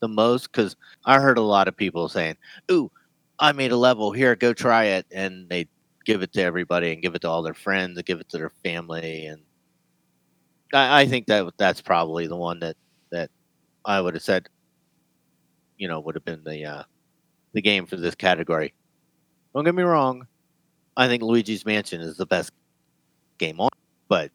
[0.00, 2.36] the most because I heard a lot of people saying,
[2.70, 2.90] "Ooh,
[3.40, 5.66] I made a level here, go try it," and they
[6.04, 8.38] give it to everybody and give it to all their friends and give it to
[8.38, 9.42] their family, and
[10.72, 12.76] I, I think that that's probably the one that
[13.10, 13.30] that
[13.84, 14.48] I would have said,
[15.78, 16.82] you know, would have been the uh,
[17.52, 18.74] the game for this category.
[19.54, 20.26] Don't get me wrong,
[20.96, 22.52] I think Luigi's Mansion is the best
[23.38, 23.70] game on,
[24.08, 24.30] but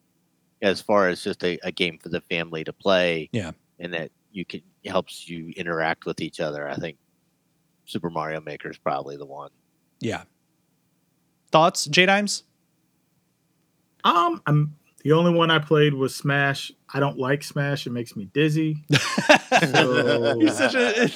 [0.61, 3.51] as far as just a, a game for the family to play, Yeah.
[3.79, 6.97] and that you can helps you interact with each other, I think
[7.85, 9.51] Super Mario Maker is probably the one.
[9.99, 10.23] yeah.
[11.51, 12.43] Thoughts, J Dimes?
[14.03, 16.71] Um, I'm the only one I played was Smash.
[16.93, 17.87] I don't like Smash.
[17.87, 18.83] It makes me dizzy.
[19.71, 21.09] So- You're such a.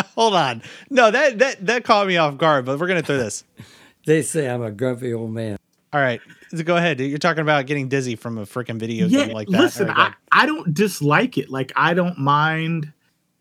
[0.14, 0.62] Hold on.
[0.88, 2.64] No, that that that caught me off guard.
[2.64, 3.44] But we're gonna throw this.
[4.06, 5.56] They say I'm a grumpy old man.
[5.92, 7.00] All right, so go ahead.
[7.00, 9.58] You're talking about getting dizzy from a freaking video yeah, game like that.
[9.58, 11.48] listen, All right, go I, I don't dislike it.
[11.48, 12.92] Like I don't mind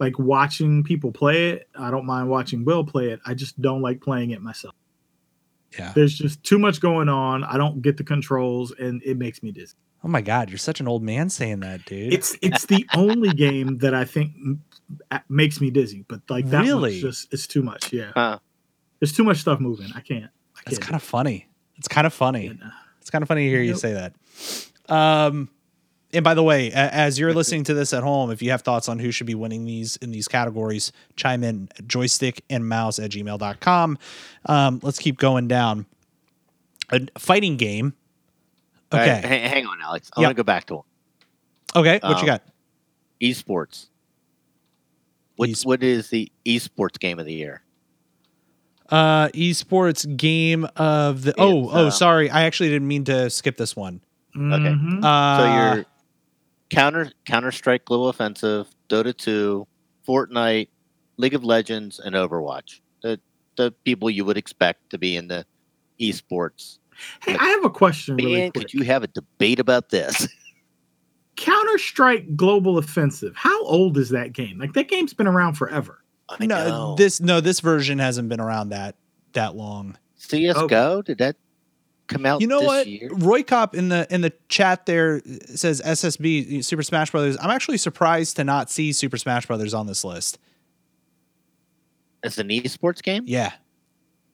[0.03, 1.67] like watching people play it.
[1.77, 3.19] I don't mind watching Will play it.
[3.25, 4.75] I just don't like playing it myself.
[5.77, 5.91] Yeah.
[5.95, 7.43] There's just too much going on.
[7.43, 9.75] I don't get the controls and it makes me dizzy.
[10.03, 12.13] Oh my god, you're such an old man saying that, dude.
[12.13, 14.33] It's it's the only game that I think
[15.29, 16.91] makes me dizzy, but like that Really?
[16.91, 17.93] one's just it's too much.
[17.93, 18.11] Yeah.
[18.13, 18.39] Huh.
[18.99, 19.87] There's too much stuff moving.
[19.95, 20.25] I can't.
[20.25, 20.81] I That's can't.
[20.89, 21.47] kind of funny.
[21.77, 22.47] It's kind of funny.
[22.47, 22.69] And, uh,
[23.01, 23.79] It's kind of funny to hear you Nope.
[23.79, 24.13] say that.
[24.93, 25.49] Um,
[26.13, 28.87] and by the way, as you're listening to this at home, if you have thoughts
[28.87, 33.11] on who should be winning these in these categories, chime in joystick and mouse at
[33.11, 33.97] gmail.com.
[34.45, 35.85] Um, let's keep going down.
[36.91, 37.93] A fighting game.
[38.93, 39.09] Okay.
[39.11, 40.11] right, hang, hang on, Alex.
[40.15, 40.27] I Yeah.
[40.27, 40.83] want to go back to one.
[41.75, 41.99] Okay.
[42.03, 42.43] What you Um, got?
[43.21, 43.87] esports.
[45.37, 47.63] What, Esp- what is the esports game of the year?
[48.89, 51.33] Uh, esports game of the.
[51.39, 52.29] Oh, It's, oh, uh, sorry.
[52.29, 54.01] I actually didn't mean to skip this one.
[54.35, 55.03] mhm.
[55.03, 55.85] Uh, So you're
[56.73, 59.67] Counter Counter Strike Global Offensive, Dota 2,
[60.07, 60.69] Fortnite,
[61.17, 62.81] League of Legends, and Overwatch.
[63.01, 63.19] The
[63.55, 65.45] the people you would expect to be in the
[65.99, 66.79] esports.
[67.23, 68.65] Hey, I have a question really Man, quick.
[68.65, 70.27] could you have a debate about this?
[71.35, 73.33] Counter Strike Global Offensive.
[73.35, 74.59] How old is that game?
[74.59, 76.03] Like that game's been around forever.
[76.29, 76.95] I no, know.
[76.95, 78.95] this no, this version hasn't been around that
[79.33, 79.97] that long.
[80.15, 81.35] CS:GO did that
[82.13, 82.41] come out?
[82.41, 82.87] You know what?
[82.87, 83.09] Year?
[83.11, 87.37] Roy Cop in the in the chat there says SSB Super Smash Brothers.
[87.41, 90.39] I'm actually surprised to not see Super Smash Brothers on this list.
[92.23, 93.23] It's an esports game.
[93.27, 93.51] Yeah,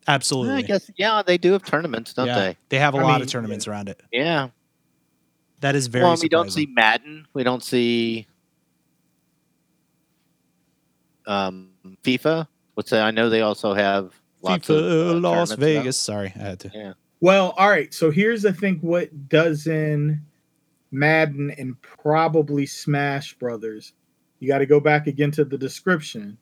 [0.07, 0.55] absolutely.
[0.55, 2.57] I guess yeah, they do have tournaments, don't yeah, they?
[2.69, 4.01] they have a I lot mean, of tournaments around it.
[4.11, 4.49] Yeah.
[5.61, 6.05] That is very.
[6.05, 6.67] well, we don't see.
[6.67, 7.27] Madden.
[7.33, 8.27] We don't see
[11.27, 11.69] um,
[12.03, 12.47] FIFA.
[12.75, 13.03] What's that?
[13.03, 14.13] I know they also have
[14.43, 15.97] FIFA uh, Las Vegas.
[15.97, 16.71] Sorry, I had to.
[16.73, 16.93] Yeah.
[17.21, 17.93] Well, all right.
[17.93, 20.21] So here's I think what does in
[20.91, 23.93] Madden and probably Smash Brothers.
[24.39, 26.37] You got to go back again to the description,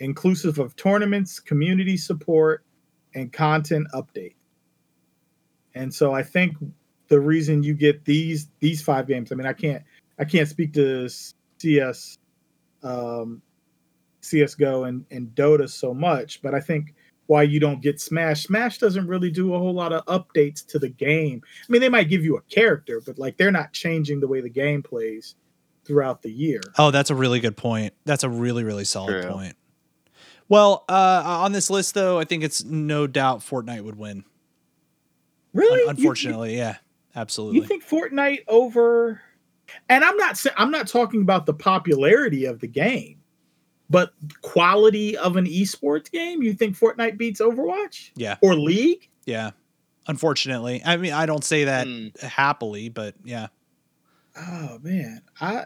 [0.00, 2.64] inclusive of tournaments, community support,
[3.14, 4.34] and content update.
[5.74, 6.56] And so I think
[7.08, 9.32] the reason you get these these five games.
[9.32, 9.82] I mean, I can't
[10.18, 11.08] I can't speak to
[11.58, 12.18] CS,
[12.82, 13.40] um,
[14.20, 16.94] CS:GO and and Dota so much, but I think
[17.28, 18.44] why you don't get Smash.
[18.44, 21.40] Smash doesn't really do a whole lot of updates to the game.
[21.46, 24.40] I mean, they might give you a character, but like they're not changing the way
[24.40, 25.34] the game plays
[25.84, 26.60] throughout the year.
[26.78, 27.94] Oh, that's a really good point.
[28.04, 29.30] That's a really really solid True.
[29.30, 29.56] point.
[30.48, 34.24] Well, uh, on this list though, I think it's no doubt Fortnite would win.
[35.52, 35.82] Really?
[35.82, 36.76] Un- You- unfortunately, yeah,
[37.14, 37.60] absolutely.
[37.60, 39.20] you think Fortnite over?
[39.90, 43.17] And I'm not I'm not talking about the popularity of the game,
[43.90, 46.42] but quality of an esports game.
[46.42, 49.08] You think Fortnite beats Overwatch yeah, or League?
[49.26, 49.50] yeah.
[50.06, 52.08] Unfortunately, I mean, I don't say that Hmm.
[52.20, 53.48] happily, but yeah.
[54.36, 55.64] Oh man, I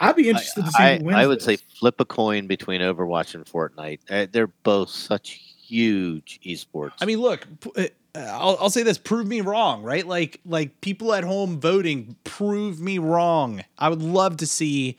[0.00, 1.18] I'd be interested to see I, who wins.
[1.18, 1.44] I would this.
[1.44, 4.00] say flip a coin between Overwatch and Fortnite.
[4.10, 6.92] Uh, they're both such huge esports.
[7.00, 10.06] I mean, look, p- uh, I'll, I'll say this: prove me wrong, right?
[10.06, 13.64] Like, like people at home voting, prove me wrong.
[13.78, 14.96] I would love to see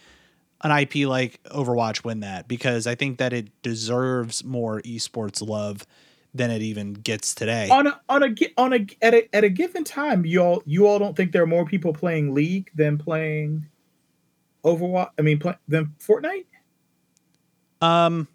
[0.61, 5.85] an IP like Overwatch win that because I think that it deserves more esports love
[6.33, 7.69] than it even gets today.
[7.69, 10.87] on a on a on a at a at a given time, you all you
[10.87, 13.65] all don't think there are more people playing League than playing
[14.63, 15.09] Overwatch?
[15.17, 16.45] I mean, play, than Fortnite?
[17.81, 18.27] Um,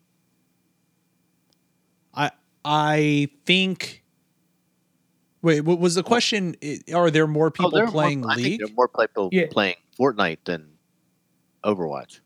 [2.15, 2.31] I
[2.65, 4.05] I think
[5.43, 6.55] Wait, what was the question?
[6.95, 8.61] Are there more Oh, people there are more- playing I think League?
[8.61, 9.47] there are more people Yeah.
[9.51, 10.69] playing Fortnite than
[11.65, 12.21] Overwatch.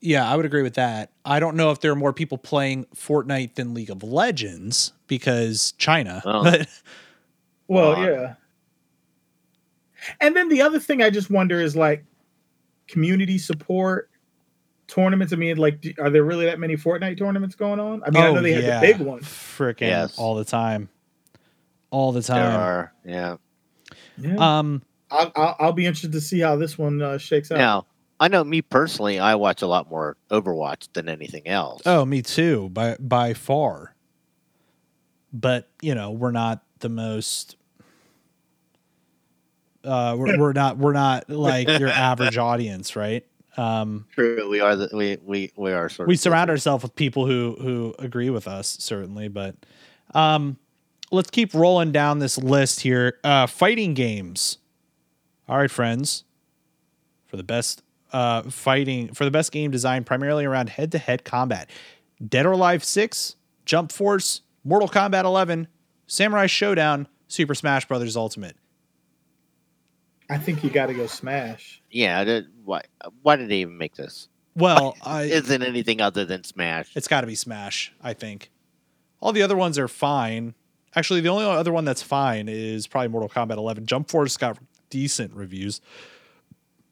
[0.00, 1.12] Yeah, I would agree with that.
[1.24, 5.72] I don't know if there are more people playing Fortnite than League of Legends because
[5.78, 6.22] China.
[6.24, 6.42] Oh.
[6.50, 6.68] But
[7.68, 8.04] Well, Wow.
[8.04, 8.34] yeah.
[10.20, 12.04] And then the other thing I just wonder is like
[12.88, 14.10] community support
[14.86, 15.32] tournaments.
[15.32, 18.02] I mean, like, are there really that many Fortnite tournaments going on?
[18.04, 19.24] I mean, I know they had the big ones.
[19.24, 20.18] Freaking Yes.
[20.18, 20.90] all the time.
[21.90, 22.60] All the There time.
[22.60, 23.36] are, yeah.
[24.18, 24.58] Yeah.
[24.58, 27.58] Um I'll, I'll, I'll be interested to see how this one uh, shakes out.
[27.58, 27.86] Now,
[28.24, 31.82] I know me personally, I watch a lot more Overwatch than anything else.
[31.84, 33.94] oh, me too, by by far.
[35.30, 37.56] But, you know, we're not the most
[39.84, 43.26] uh we're, we're not we're not like your average audience, right?
[43.58, 44.48] Um true.
[44.48, 46.60] We are the, we we we are sort we surround different.
[46.60, 49.54] ourselves with people who who agree with us certainly but
[50.14, 50.56] um
[51.10, 54.56] let's keep rolling down this list here uh fighting games
[55.46, 56.24] all right friends
[57.26, 57.83] for the best
[58.14, 61.68] uh fighting for the best game designed primarily around head-to-head combat
[62.26, 65.68] dead or alive 6 jump force mortal kombat 11
[66.06, 68.56] samurai shodown super smash brothers ultimate
[70.30, 71.82] I think you got to go Smash.
[71.90, 72.24] Yeah.
[72.24, 72.80] that- Why?
[73.22, 74.28] Why did they even make this?
[74.56, 76.96] well I, Isn't anything other than Smash?
[76.96, 78.50] It's got to be Smash, I think.
[79.20, 80.54] All the other ones are fine.
[80.96, 83.84] Actually, the only other one that's fine is probably Mortal Kombat 11.
[83.86, 84.58] Jump Force got
[84.90, 85.80] decent reviews.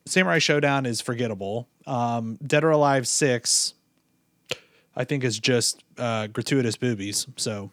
[0.07, 1.69] Samurai Shodown is forgettable.
[1.87, 3.75] Um, Dead or Alive 6,
[4.97, 7.27] I think, is just uh, gratuitous boobies.
[7.37, 7.71] So,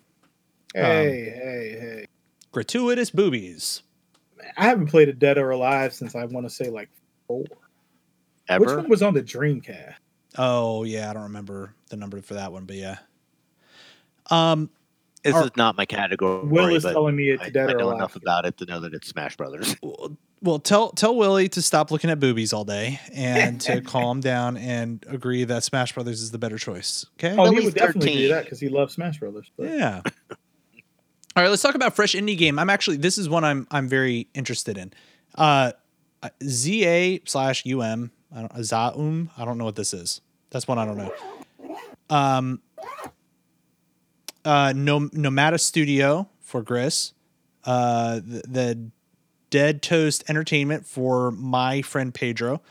[0.76, 2.06] Hey, hey, hey.
[2.52, 3.82] gratuitous boobies.
[4.58, 6.90] I haven't played a Dead or Alive since I want to say like
[7.28, 7.44] four.
[8.58, 9.96] Which one was on the Dreamcast?
[10.38, 11.10] Oh, yeah.
[11.10, 12.98] I don't remember the number for that one, but yeah.
[14.30, 14.70] Um,
[15.24, 16.48] This Or- is not my category.
[16.48, 17.96] Will is telling me it's I, Dead I or know Alive.
[17.98, 19.76] enough about it to know that it's Smash Brothers.
[20.42, 24.20] Well, well, tell tell Willie to stop looking at boobies all day and to calm
[24.20, 27.06] down and agree that Smash Brothers is the better choice.
[27.18, 27.36] Okay.
[27.38, 28.18] Oh, he would definitely 13.
[28.18, 29.50] do that because he loves Smash Brothers.
[29.58, 30.02] But Yeah.
[31.36, 32.58] All right, let's talk about fresh indie game.
[32.60, 34.92] I'm actually this is one I'm I'm very interested in.
[35.36, 35.72] Uh,
[36.44, 38.12] ZA slash UM.
[38.36, 39.30] I don't Zaum.
[39.38, 40.22] I don't know what this is.
[40.50, 41.14] That's one I don't know.
[42.10, 42.62] Um.
[44.46, 47.14] Uh, Nom- Nomada Studio for Gris.
[47.66, 48.92] Uh, the, the
[49.50, 52.62] Dead Toast Entertainment for my friend Pedro.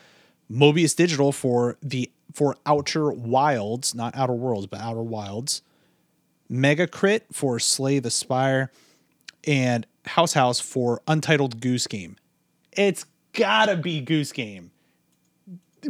[0.50, 5.62] Mobius Digital for the for Outer Wilds, not Outer Worlds, but Outer Wilds.
[6.48, 8.70] Mega Crit for Slay the Spire,
[9.46, 12.16] and House House for Untitled Goose Game.
[12.72, 14.70] It's gotta be Goose Game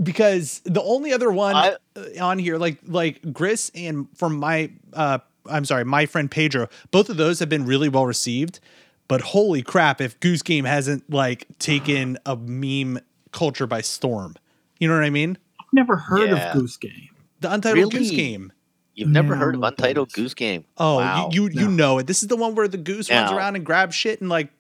[0.03, 4.70] because the only other one I- uh, on here, like like Gris and from my,
[4.92, 8.61] uh, I'm sorry, my friend Pedro, both of those have been really well received.
[9.09, 13.01] But holy crap, if Goose Game hasn't like taken a meme
[13.33, 14.37] culture by storm,
[14.79, 15.38] you know what I mean?
[15.61, 16.53] I've never heard Yeah.
[16.53, 17.09] of Goose Game.
[17.40, 18.53] The Untitled Goose Game.
[18.94, 20.14] You've never No, heard of Untitled thanks.
[20.14, 20.64] Goose Game?
[20.77, 21.31] Oh, Wow.
[21.33, 22.07] you you, you know it.
[22.07, 24.51] This is the one where the goose runs around and grabs shit and like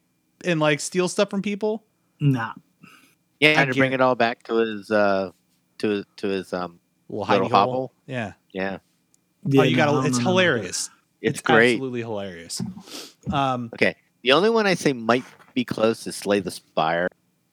[0.44, 1.84] and like steals stuff from people.
[2.20, 2.52] Nah.
[3.40, 5.30] Yeah, I to bring it all back to his uh
[5.78, 7.92] to to his um Little Little hidey hole.
[8.06, 8.32] Yeah.
[8.52, 8.78] yeah.
[9.46, 10.90] Yeah, oh, you no, got I to don't It's know about hilarious.
[11.20, 11.72] It's, great.
[11.74, 12.62] Absolutely hilarious.
[13.32, 13.70] Um.
[13.74, 13.94] Okay.
[14.22, 17.08] The only one I say might be close is Slay the Spire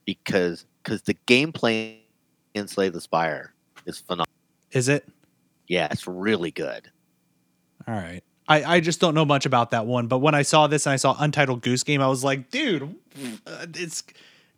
[0.05, 1.97] because because the gameplay
[2.53, 3.53] in Slay the Spire
[3.85, 4.31] is phenomenal.
[4.71, 5.07] Is it?
[5.67, 6.89] Yeah, it's really good.
[7.87, 8.21] All right.
[8.47, 10.93] I, I just don't know much about that one, but when I saw this and
[10.93, 12.95] I saw Untitled Goose Game, I was like, dude,
[13.47, 14.03] uh, it's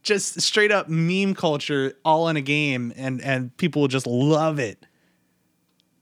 [0.03, 4.85] just straight up meme culture all in a game, and and people just love it.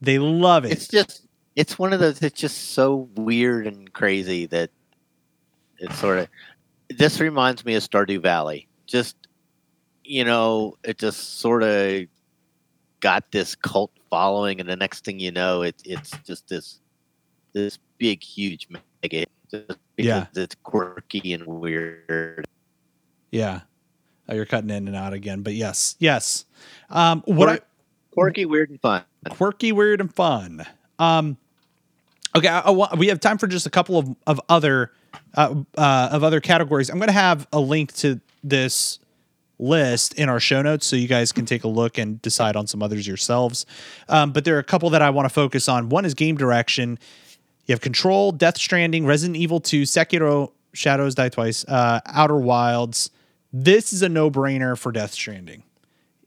[0.01, 0.71] They love it.
[0.71, 4.71] It's just it's one of those it's just so weird and crazy that
[5.79, 6.27] it's sort of
[6.89, 8.67] this reminds me of Stardew Valley.
[8.85, 9.15] Just
[10.03, 12.03] you know, it just sort of
[12.99, 16.79] got this cult following and the next thing you know it, it's just this
[17.53, 20.25] this big huge mega hit just because Yeah.
[20.35, 22.45] it's quirky and weird.
[23.31, 23.61] yeah.
[24.27, 26.45] Oh, you're cutting in and out again, but yes, yes.
[26.89, 27.59] Um, what I,
[28.11, 29.03] Quirky, weird, and fun.
[29.29, 30.65] quirky, weird, and fun.
[30.99, 31.37] Um,
[32.35, 34.91] okay, I, I we have time for just a couple of of other
[35.35, 36.89] uh, uh, of other categories.
[36.89, 38.99] I'm going to have a link to this
[39.57, 42.67] list in our show notes so you guys can take a look and decide on
[42.67, 43.65] some others yourselves.
[44.09, 45.89] Um, but there are a couple that I want to focus on.
[45.89, 46.99] One is game direction.
[47.65, 53.09] You have Control, Death Stranding, Resident Evil 2, Sekiro, Shadows Die Twice, uh, Outer Wilds.
[53.53, 55.63] This is a no brainer for Death Stranding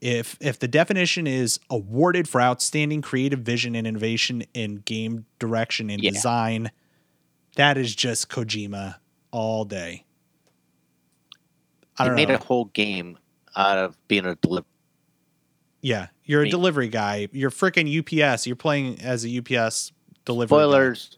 [0.01, 5.89] if if the definition is awarded for outstanding creative vision and innovation in game direction
[5.89, 6.11] and Yeah.
[6.11, 6.71] design,
[7.55, 8.95] that is just Kojima
[9.31, 10.05] all day.
[11.97, 12.35] I made know.
[12.35, 13.17] a whole game
[13.55, 14.65] out of being a delivery.
[15.81, 17.27] yeah, you're a delivery guy.
[17.33, 18.47] You're freaking UPS.
[18.47, 19.91] You're playing as a UPS
[20.23, 20.55] delivery.
[20.57, 20.63] guy.
[20.63, 21.17] Spoilers.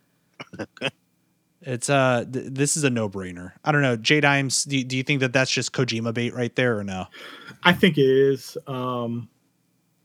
[1.63, 3.53] It's uh, th- this is a no brainer.
[3.63, 4.63] I don't know, J Dimes.
[4.63, 7.05] Do, do you think that that's just Kojima bait right there or no?
[7.63, 8.57] I think it is.
[8.65, 9.29] Um,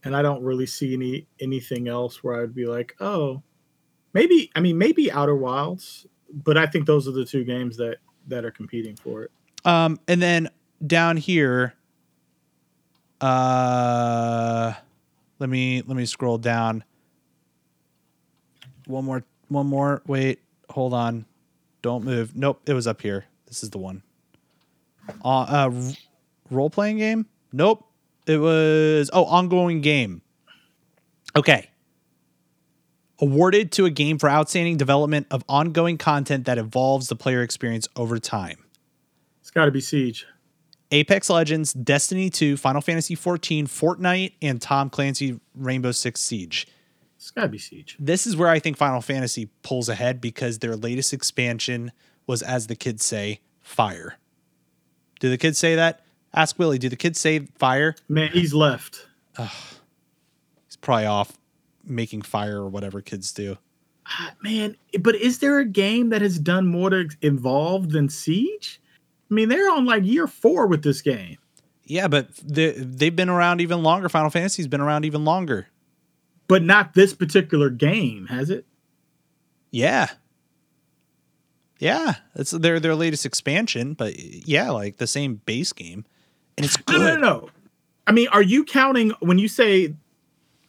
[0.03, 3.41] and I don't really see any anything else where I'd be like, oh,
[4.13, 4.51] maybe.
[4.55, 7.97] I mean, maybe Outer Wilds, but I think those are the two games that
[8.27, 9.31] that are competing for it.
[9.65, 10.49] Um, and then
[10.85, 11.73] down here,
[13.19, 14.73] uh,
[15.39, 16.83] let me let me scroll down.
[18.85, 20.03] One more, one more.
[20.05, 20.39] Wait,
[20.69, 21.25] hold on.
[21.87, 22.35] Don't move.
[22.35, 23.23] Nope, it was up here.
[23.45, 24.03] This is the one.
[25.23, 25.71] Uh, uh
[26.51, 27.27] role playing game?
[27.53, 27.87] Nope.
[28.25, 30.21] It was oh, ongoing game.
[31.33, 31.69] Okay.
[33.21, 37.87] Awarded to a game for outstanding development of ongoing content that evolves the player experience
[37.95, 38.57] over time.
[39.39, 40.27] It's got to be Siege.
[40.91, 46.67] Apex Legends, Destiny 2, Final Fantasy 14, Fortnite, and Tom Clancy Rainbow Six Siege.
[47.17, 47.97] It's got to be Siege.
[47.99, 51.91] This is where I think Final Fantasy pulls ahead because their latest expansion
[52.27, 54.17] was, as the kids say, fire.
[55.19, 56.01] Do the kids say that?
[56.33, 57.95] Ask Willie, do the kids say fire?
[58.07, 59.07] Man, he's left.
[59.37, 61.33] He's probably off
[61.83, 63.57] making fire or whatever kids do.
[64.07, 68.79] Ah, Man, but is there a game that has done more to involve than Siege?
[69.29, 71.37] I mean, they're on like year four with this game.
[71.83, 74.07] Yeah, but they, they've been around even longer.
[74.07, 75.67] Final Fantasy's been around even longer.
[76.47, 78.65] But not this particular game, has it?
[79.71, 80.07] Yeah.
[81.79, 86.05] Yeah, it's their their latest expansion, but yeah, like the same base game,
[86.57, 86.99] and it's good.
[86.99, 87.49] no, no, no.
[88.07, 89.93] I mean, are you counting when you say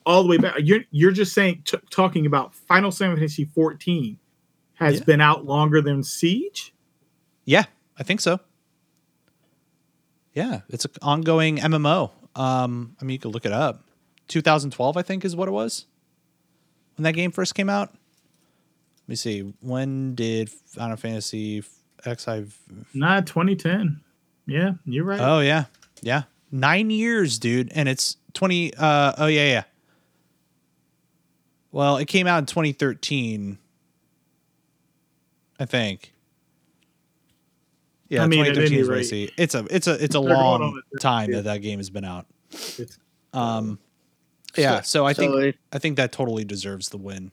[0.04, 0.56] all the way back?
[0.60, 4.18] You're you're just saying t- talking about Final Fantasy 14
[4.74, 5.04] has Yeah.
[5.04, 6.74] been out longer than Siege.
[7.46, 7.64] Yeah,
[7.98, 8.40] I think so.
[10.34, 12.10] Yeah, it's an ongoing MMO.
[12.36, 13.82] Um, I mean, you could look it up.
[14.28, 15.86] 2012, I think, is what it was
[16.96, 17.90] when that game first came out.
[17.90, 19.40] Let me see.
[19.60, 21.62] When did Final Fantasy
[22.04, 22.46] XI?
[22.94, 24.00] Nah, 2010.
[24.46, 25.20] Yeah, you're right.
[25.20, 25.64] Oh yeah,
[26.02, 28.74] yeah, nine years, dude, and it's 20.
[28.74, 29.62] Uh, oh yeah, yeah.
[31.72, 33.58] Well, it came out in 2013,
[35.60, 36.14] I think.
[38.08, 39.30] Yeah, I mean, 2013 is what I see.
[39.36, 42.26] It's a it's a it's a they're long time that that game has been out.
[42.52, 42.98] It's-
[43.34, 43.78] Um,
[44.56, 47.32] yeah, so I think So if, I think that totally deserves the win.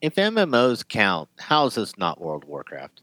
[0.00, 3.02] if MMOs count, how is this not World of Warcraft?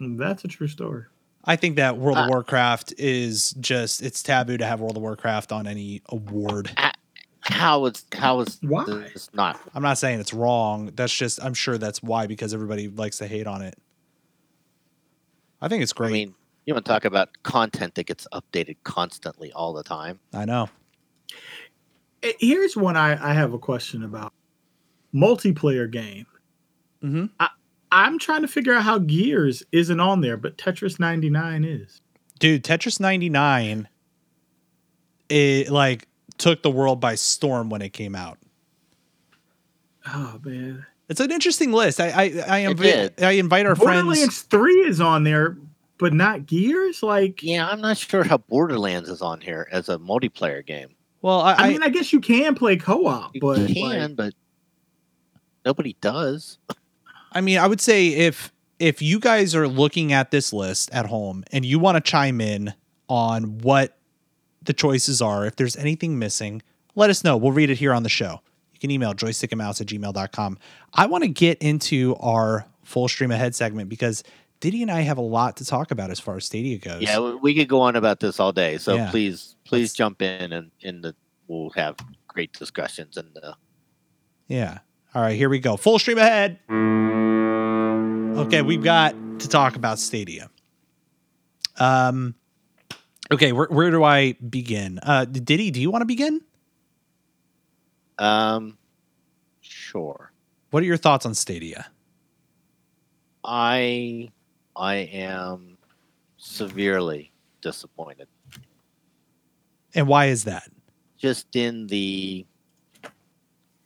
[0.00, 1.04] that's a true story.
[1.44, 5.02] I think that World of Uh, Warcraft is just it's taboo to have World of
[5.02, 6.70] Warcraft on any award.
[7.40, 8.84] How is how is Why?
[8.84, 9.58] this not?
[9.74, 10.90] I'm not saying it's wrong.
[10.94, 13.76] That's just I'm sure that's why because everybody likes to hate on it.
[15.60, 16.10] I think it's great.
[16.10, 16.34] I mean,
[16.66, 20.20] you want to talk about content that gets updated constantly all the time.
[20.34, 20.68] I know.
[22.22, 24.32] Eh, Here's one I, I have a question about
[25.14, 26.26] multiplayer game.
[27.00, 27.26] hmm
[27.90, 32.02] I'm trying to figure out how Gears isn't on there, but Tetris 99 is.
[32.38, 33.88] Dude, Tetris 99
[35.30, 36.06] it like
[36.38, 38.38] took the world by storm when it came out.
[40.06, 42.00] Oh man, It's an interesting list.
[42.00, 43.22] I I I, It.
[43.22, 44.04] I invite our friends.
[44.04, 45.56] Borderlands 3 is on there,
[45.98, 47.02] but not Gears.
[47.02, 50.88] Like, Yeah, I'm not sure how Borderlands is on here as a multiplayer game.
[51.20, 54.34] Well, I, I mean, I guess you can play co-op, You but can, like, but
[55.64, 56.58] nobody does.
[57.32, 61.06] I mean, I would say if if you guys are looking at this list at
[61.06, 62.72] home and you want to chime in
[63.08, 63.96] on what
[64.62, 66.62] the choices are, if there's anything missing,
[66.94, 67.36] let us know.
[67.36, 68.40] We'll read it here on the show.
[68.72, 70.58] You can email joystickandmouse at gmail.com.
[70.94, 74.22] I want to get into our full stream ahead segment because
[74.60, 77.02] Diddy and I have a lot to talk about as far as Stadia goes.
[77.02, 78.78] Yeah, we- could go on about this all day.
[78.78, 79.10] So Yeah.
[79.10, 81.14] please, please Let's- jump in and in the
[81.46, 81.96] we'll have
[82.26, 83.54] great discussions and uh,
[84.48, 84.78] Yeah.
[85.14, 85.76] All right, here we go.
[85.76, 86.58] Full stream ahead.
[88.38, 90.50] Okay, we've got to talk about Stadia.
[91.78, 92.34] Um
[93.32, 94.98] okay, where where do I begin?
[95.02, 96.40] Uh Diddy, do you want to begin?
[98.18, 98.76] um
[99.60, 100.32] sure.
[100.70, 101.86] What are your thoughts on Stadia?
[103.44, 104.30] I
[104.78, 105.76] I am
[106.36, 108.28] severely disappointed.
[109.94, 110.70] And why is that?
[111.18, 112.46] Just in the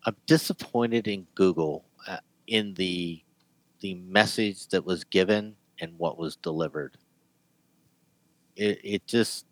[0.04, 3.22] I'm disappointed in Google uh, in the
[3.80, 6.98] the message that was given and what was delivered.
[8.56, 9.46] It it just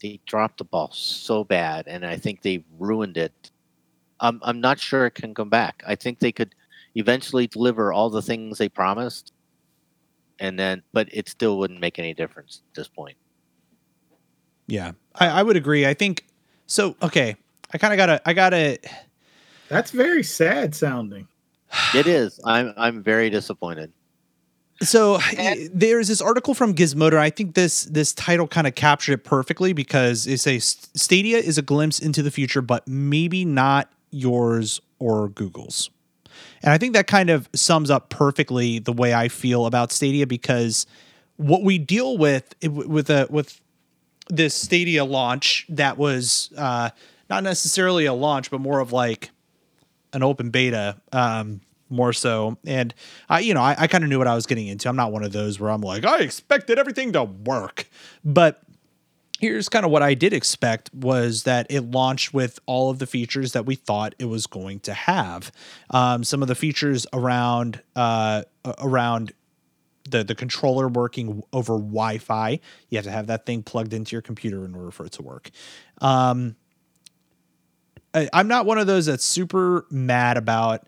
[0.00, 3.50] they dropped the ball so bad and I think they ruined it.
[4.20, 5.82] I'm I'm not sure it can come back.
[5.86, 6.54] I think they could
[6.94, 9.32] eventually deliver all the things they promised
[10.38, 13.16] and then but it still wouldn't make any difference at this point.
[14.66, 15.86] Yeah, I, I would agree.
[15.86, 16.26] I think
[16.66, 16.94] so.
[17.02, 17.36] Okay,
[17.72, 18.78] I kind of gotta, I gotta.
[19.68, 21.28] That's very sad sounding.
[21.94, 22.40] It is.
[22.44, 23.92] I'm I'm very disappointed.
[24.80, 25.18] So
[25.72, 27.16] there's this article from Gizmodo.
[27.16, 31.58] I think this this title kind of captured it perfectly because it says Stadia is
[31.58, 35.90] a glimpse into the future, but maybe not yours or Google's.
[36.62, 40.26] And I think that kind of sums up perfectly the way I feel about Stadia
[40.26, 40.86] because
[41.36, 43.60] what we deal with with a with
[44.28, 46.90] this Stadia launch that was uh,
[47.30, 49.30] not necessarily a launch, but more of like
[50.12, 52.58] an open beta, um, more so.
[52.66, 52.94] And
[53.28, 54.88] I, you know, I, I kind of knew what I was getting into.
[54.88, 57.88] I'm not one of those where I'm like, I expected everything to work,
[58.24, 58.62] but
[59.38, 63.06] here's kind of what I did expect was that it launched with all of the
[63.06, 65.52] features that we thought it was going to have.
[65.90, 68.42] Um, some of the features around uh,
[68.78, 69.32] around
[70.08, 72.60] the the controller working over Wi-Fi.
[72.88, 75.22] You have to have that thing plugged into your computer in order for it to
[75.22, 75.50] work.
[76.00, 76.56] Um,
[78.14, 80.86] I, I'm not one of those that's super mad about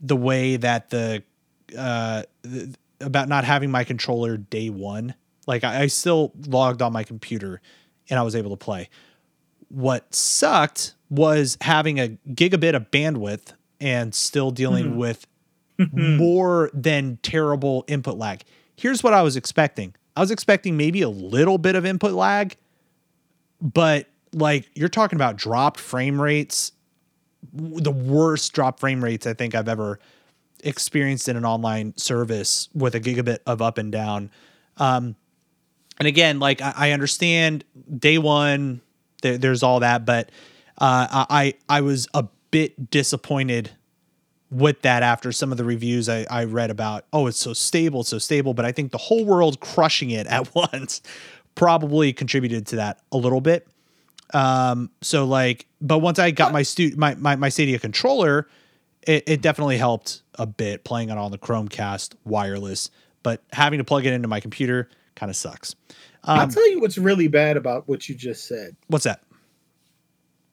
[0.00, 1.22] the way that the
[1.78, 2.22] uh
[3.00, 5.14] about not having my controller day one.
[5.46, 7.60] Like I, I still logged on my computer
[8.10, 8.88] and I was able to play.
[9.68, 14.96] What sucked was having a gigabit of bandwidth and still dealing Mhm.
[14.96, 15.26] with
[15.92, 18.42] more than terrible input lag.
[18.76, 19.94] Here's what I was expecting.
[20.16, 22.56] I was expecting maybe a little bit of input lag,
[23.60, 26.72] but like you're talking about dropped frame rates,
[27.52, 29.98] the worst drop frame rates I think I've ever
[30.62, 34.30] experienced in an online service with a gigabit of up and down.
[34.76, 35.14] Um,
[35.98, 37.64] and again, like I, I understand
[37.98, 38.80] day one,
[39.22, 40.30] there, there's all that, but
[40.78, 43.70] uh, I I was a bit disappointed
[44.50, 47.04] with that after some of the reviews I, I read about.
[47.12, 48.54] Oh, it's so stable, it's so stable.
[48.54, 51.02] But I think the whole world crushing it at once
[51.54, 53.66] probably contributed to that a little bit.
[54.32, 58.48] Um, so like, but once I got my stu my, my my Stadia controller,
[59.02, 62.90] it, it definitely helped a bit playing it on the Chromecast wireless.
[63.22, 65.74] But having to plug it into my computer kind of sucks.
[66.24, 68.74] I'll Um, tell you what's really bad about what you just said.
[68.88, 69.22] what's that?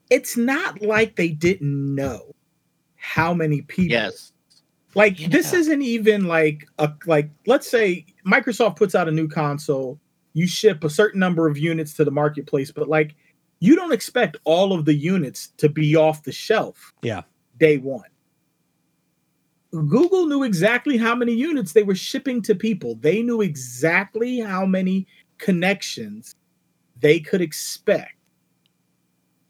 [0.09, 2.36] It's not like they didn't know
[2.97, 3.91] how many people.
[3.93, 4.34] Yes.
[4.93, 9.97] Like this isn't even like a like let's say Microsoft puts out a new console,
[10.34, 13.16] you ship a certain number of units to the marketplace, but like
[13.62, 17.22] you don't expect all of the units to be off the shelf Yeah.
[17.57, 18.03] day one.
[19.72, 22.96] Google knew exactly how many units they were shipping to people.
[22.96, 25.08] They knew exactly how many
[25.38, 26.36] connections
[27.00, 28.16] they could expect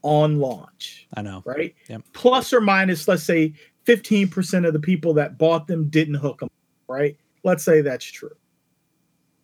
[0.03, 1.43] on launch I know.
[1.45, 1.75] right?
[1.87, 2.03] Yep.
[2.13, 3.53] Plus or minus, let's say
[3.85, 6.49] 15% of the people that bought them didn't hook them,
[6.87, 7.17] right?
[7.43, 8.35] Let's say that's true.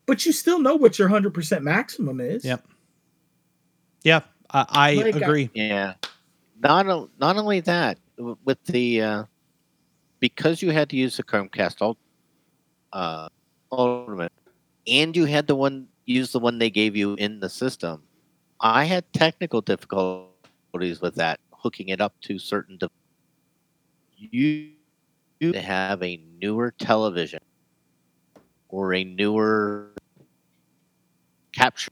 [0.05, 2.45] But you still know what your 100% maximum is.
[2.45, 2.65] Yep.
[4.03, 4.21] Yeah,
[4.51, 5.49] I, I Like, agree.
[5.53, 5.95] Yeah.
[6.59, 9.23] Not not only that, with the uh,
[10.19, 11.97] because you had to use the Chromecast Ult-
[12.93, 13.27] uh,
[13.71, 14.31] Ultimate,
[14.87, 18.03] and you had the one use the one they gave you in the system.
[18.61, 22.77] I had technical difficulties with that hooking it up to certain.
[22.77, 22.89] De-
[24.17, 24.71] you
[25.39, 27.39] you have a newer television
[28.69, 29.93] or a newer
[31.53, 31.91] capture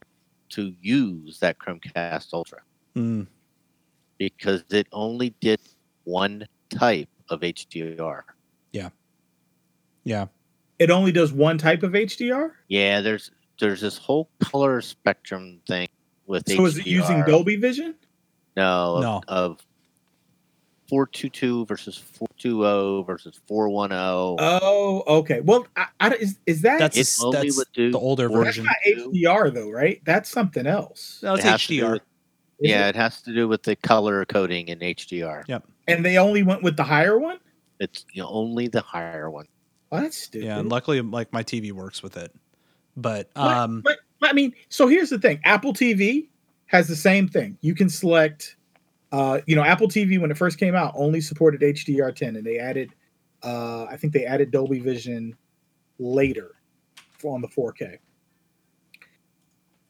[0.49, 2.59] to use that Chromecast Ultra
[2.97, 3.27] Mm,
[4.17, 5.59] because it only did
[6.03, 8.21] one type of HDR.
[8.71, 8.89] yeah.
[10.03, 10.27] Yeah.
[10.77, 12.51] It only does one type of HDR.
[12.67, 15.87] Yeah, there's there's this whole color spectrum thing
[16.27, 16.67] with So HDR.
[16.67, 17.95] is it using Dolby Vision?
[18.57, 19.21] No, of, No.
[19.27, 19.65] of
[20.89, 23.97] 422 versus 420 versus 410.
[24.61, 25.39] Oh, okay.
[25.41, 28.43] Well, I, I, is, is that That's it only that's would do the older four-
[28.43, 28.65] that's version.
[28.65, 29.99] not HDR though, right?
[30.05, 31.21] That's something else.
[31.23, 31.91] No, it's It has to do HDR.
[31.93, 32.01] with-
[32.59, 32.89] yeah, it?
[32.89, 35.43] it has to do with the color coding in HDR.
[35.87, 37.37] And they only went with the higher one.
[37.79, 39.45] It's only the higher one.
[39.91, 40.45] Oh, that's stupid.
[40.47, 42.33] Yeah, and luckily, like my TV works with it.
[42.97, 46.27] But But- um, but, I mean, so here's the thing: Apple TV
[46.67, 47.57] has the same thing.
[47.61, 48.55] You can select,
[49.11, 52.57] uh, you know, Apple TV when it first came out only supported HDR10, and they
[52.57, 52.91] added,
[53.43, 55.35] uh, I think they added Dolby Vision
[55.99, 56.55] later
[57.19, 57.97] for- on the 4K.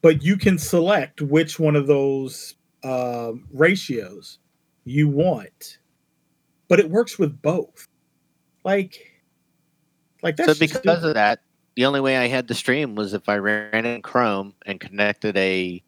[0.02, 4.40] But you can select which one of those um, ratios
[4.84, 5.80] you want,
[6.68, 7.88] but it works with both.
[8.64, 9.22] Like,
[10.22, 11.04] like that's so because stupid.
[11.04, 11.40] of that,
[11.76, 15.38] the only way I had to stream was if I ran in Chrome and connected
[15.38, 15.84] a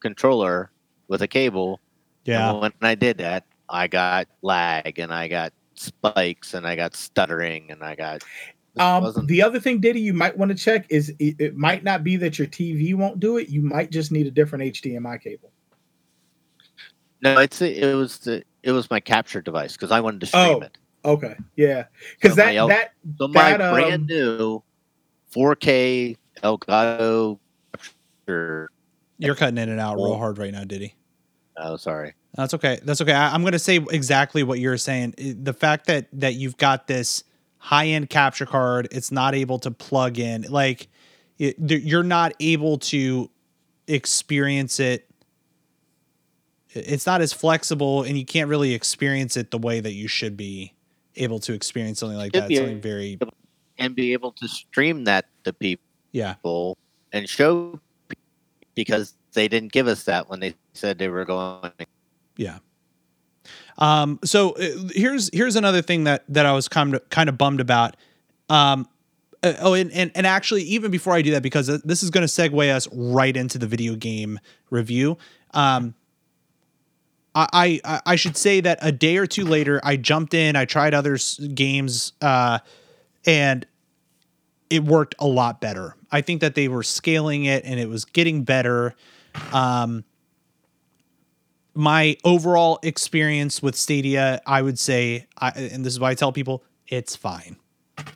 [0.00, 0.70] controller
[1.08, 1.80] with a cable.
[2.24, 6.76] yeah, And when I did that, I got lag and I got spikes and I
[6.76, 8.22] got stuttering and I got
[8.78, 12.04] Um, the other thing, Diddy, you might want to check is it, it might not
[12.04, 13.48] be that your TV won't do it.
[13.48, 15.49] You might just need a different HDMI cable.
[17.22, 20.56] No, it's it was the it was my capture device because I wanted to stream
[20.56, 20.60] Oh.
[20.62, 20.76] it.
[21.04, 21.84] Okay, yeah,
[22.20, 24.62] because So that my L- that So my That, um, brand new
[25.34, 27.38] 4K Elgato
[27.72, 28.70] capture.
[29.18, 30.94] You're cutting in and out real hard right now, Diddy.
[31.56, 32.14] Oh, sorry.
[32.34, 32.80] That's okay.
[32.84, 33.12] That's okay.
[33.12, 35.14] I, I'm going to say exactly what you're saying.
[35.42, 37.24] The fact that that you've got this
[37.58, 40.42] high end capture card, it's not able to plug in.
[40.48, 40.88] Like
[41.38, 43.30] it, th- you're not able to
[43.88, 45.09] experience it.
[46.72, 50.36] It's not as flexible, and you can't really experience it the way that you should
[50.36, 50.74] be
[51.16, 52.52] able to experience something like that.
[52.52, 53.18] Something very
[53.78, 55.84] And be able to stream that to people.
[56.12, 56.34] yeah.
[57.12, 57.80] and show
[58.74, 61.72] because they didn't give us that when they said they were going.
[62.36, 62.58] Yeah.
[63.78, 67.38] Um, so uh, here's here's another thing that that I was kind of kind of
[67.38, 67.96] bummed about.
[68.48, 68.88] Um,
[69.42, 72.10] uh, oh, and, and and actually, even before I do that, because uh, this is
[72.10, 74.38] going to segue us right into the video game
[74.70, 75.16] review.
[75.52, 75.94] Um,
[77.34, 80.56] I, I I should say that a day or two later, I jumped in.
[80.56, 81.16] I tried other
[81.54, 82.58] games, uh,
[83.26, 83.66] and
[84.68, 85.96] it worked a lot better.
[86.10, 88.94] I think that they were scaling it, and it was getting better.
[89.52, 90.04] Um,
[91.74, 96.32] my overall experience with Stadia, I would say, I, and this is why I tell
[96.32, 97.56] people, it's fine.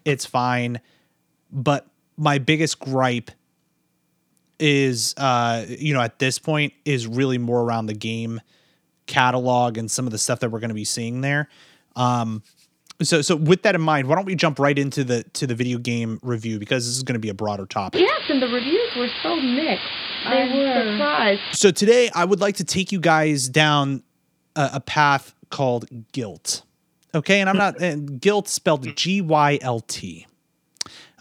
[0.04, 0.80] It's fine.
[1.52, 1.86] But
[2.16, 3.30] my biggest gripe
[4.58, 8.40] is, uh, you know, at this point, is really more around the game
[9.06, 11.48] catalog and some of the stuff that we're going to be seeing there.
[11.96, 12.42] Um,
[13.02, 15.54] so, so with that in mind, why don't we jump right into the to the
[15.54, 18.00] video game review because this is going to be a broader topic.
[18.00, 19.84] Yes, and the reviews were so mixed.
[20.24, 20.96] They I'm were.
[20.96, 21.42] surprised.
[21.52, 24.02] So today I would like to take you guys down
[24.56, 26.62] a, a path called guilt.
[27.14, 30.26] Okay, and I'm not and Gylt spelled G Y L T.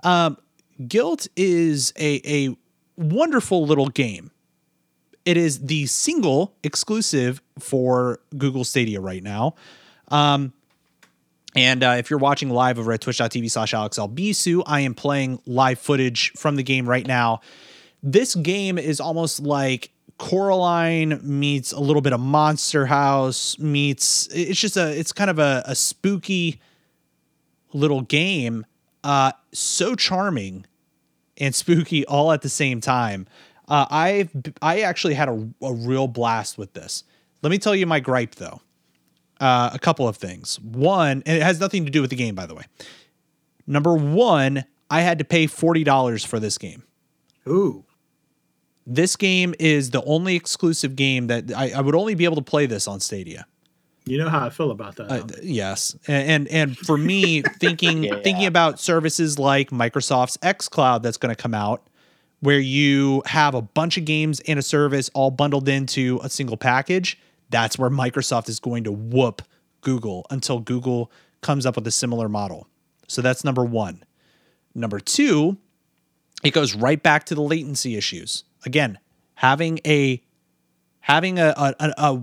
[0.04, 0.38] Um,
[0.82, 2.56] Gylt is a a
[2.98, 4.32] wonderful little game.
[5.26, 9.56] It is the single exclusive for Google Stadia right now.
[10.10, 10.54] Um,
[11.56, 15.40] and uh, if you're watching live over at twitch.tv slash Alex Albisu, I am playing
[15.46, 17.42] live footage from the game right now.
[18.02, 24.60] This game is almost like Coraline meets a little bit of Monster House meets it's
[24.60, 26.60] just a it's kind of a, a spooky
[27.72, 28.66] little game.
[29.04, 30.66] Uh so charming
[31.38, 33.28] and spooky all at the same time.
[33.68, 34.30] Uh, I've
[34.62, 37.04] I actually had a, a real blast with this.
[37.42, 38.62] Let me tell you my gripe though.
[39.40, 40.60] Uh, a couple of things.
[40.62, 42.64] One, and it has nothing to do with the game, by the way.
[43.68, 46.84] Number one, I had to pay forty dollars for this game.
[47.48, 47.84] ooh,
[48.86, 52.42] This game is the only exclusive game that I, I would only be able to
[52.42, 53.46] play this on Stadia.
[54.06, 55.10] you know how I feel about that.
[55.12, 58.22] Uh, don't yes, and and, and for me, thinking Yeah.
[58.24, 61.88] thinking about services like Microsoft's XCloud that's going to come out,
[62.44, 66.58] where you have a bunch of games in a service all bundled into a single
[66.58, 67.18] package.
[67.50, 69.42] That's where Microsoft is going to whoop
[69.80, 72.68] Google until Google comes up with a similar model.
[73.08, 74.04] So that's number one.
[74.76, 75.56] Number two,
[76.44, 78.44] it goes right back to the latency issues.
[78.66, 79.00] Again,
[79.36, 80.22] having a
[81.00, 82.22] having a, a, a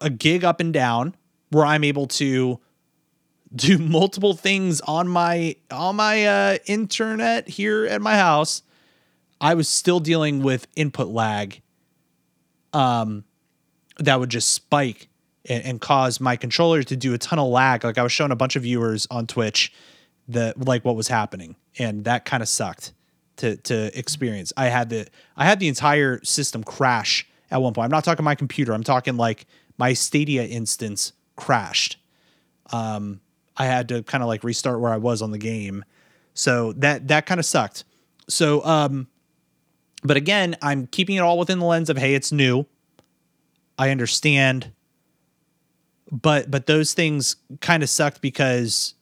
[0.00, 1.16] a gig up and down
[1.50, 2.60] where I'm able to
[3.52, 8.62] do multiple things on my on my uh, internet here at my house.
[9.40, 11.62] I was still dealing with input lag,
[12.72, 13.24] um,
[13.98, 15.08] that would just spike
[15.48, 17.84] and, and cause my controller to do a ton of lag.
[17.84, 19.72] Like I was showing a bunch of viewers on Twitch
[20.28, 22.92] that like what was happening, and that kind of sucked
[23.36, 24.52] to to experience.
[24.56, 27.86] I had the I had the entire system crash at one point.
[27.86, 28.72] I'm not talking my computer.
[28.72, 29.46] I'm talking like
[29.78, 31.96] my Stadia instance crashed.
[32.72, 33.20] Um,
[33.56, 35.84] I had to kind of like restart where I was on the game,
[36.34, 37.84] so that that kind of sucked.
[38.28, 39.08] So, um,
[40.02, 42.66] but again, I'm keeping it all within the lens of hey, it's new.
[43.78, 44.72] I understand,
[46.10, 48.94] but but those things kind of sucked because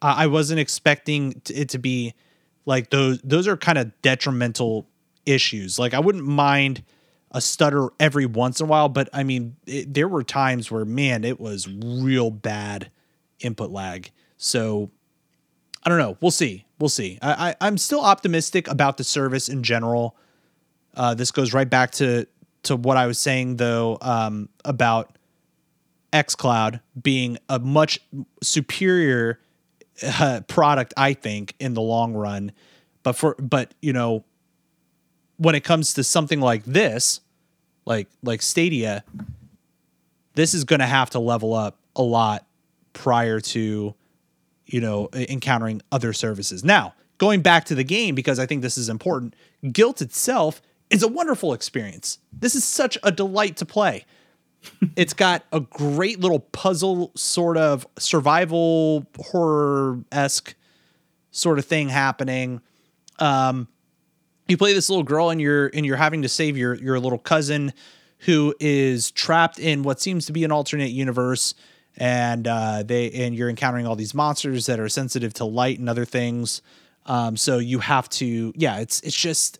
[0.00, 2.14] I, I wasn't expecting it to be
[2.66, 3.20] like those.
[3.22, 4.86] Those are kind of detrimental
[5.26, 5.78] issues.
[5.78, 6.82] Like I wouldn't mind
[7.30, 10.84] a stutter every once in a while, but I mean, it, there were times where
[10.84, 12.90] man, it was real bad
[13.40, 14.10] input lag.
[14.36, 14.90] So
[15.84, 16.16] I don't know.
[16.20, 16.64] We'll see.
[16.78, 17.18] We'll see.
[17.20, 20.16] I, I I'm still optimistic about the service in general.
[20.94, 22.26] Uh, this goes right back to
[22.64, 25.16] to what I was saying though um, about
[26.12, 27.98] XCloud being a much
[28.42, 29.40] superior
[30.02, 32.52] uh, product, I think, in the long run.
[33.02, 34.24] But for but you know,
[35.36, 37.20] when it comes to something like this,
[37.84, 39.04] like like Stadia,
[40.34, 42.46] this is going to have to level up a lot
[42.92, 43.94] prior to
[44.66, 46.64] you know, encountering other services.
[46.64, 49.34] Now, going back to the game, because I think this is important,
[49.64, 52.18] Gylt itself is a wonderful experience.
[52.32, 54.04] This is such a delight to play.
[54.96, 60.54] it's got a great little puzzle, sort of survival horror esque
[61.30, 62.60] sort of thing happening.
[63.18, 63.68] Um,
[64.48, 67.18] you play this little girl and you're and you're having to save your your little
[67.18, 67.72] cousin
[68.20, 71.54] who is trapped in what seems to be an alternate universe
[71.96, 75.88] and uh, they and you're encountering all these monsters that are sensitive to light and
[75.88, 76.62] other things
[77.06, 79.58] um, so you have to yeah it's it's just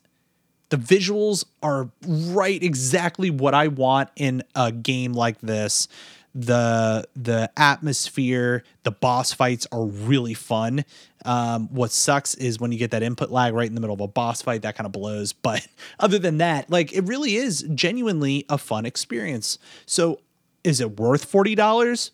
[0.70, 5.88] the visuals are right exactly what I want in a game like this.
[6.34, 10.84] The the atmosphere, the boss fights are really fun.
[11.24, 14.00] Um, what sucks is when you get that input lag right in the middle of
[14.00, 15.32] a boss fight, that kind of blows.
[15.42, 15.64] But
[16.00, 19.58] other than that, like it really is genuinely a fun experience.
[19.86, 20.20] So
[20.64, 22.10] is it worth forty dollars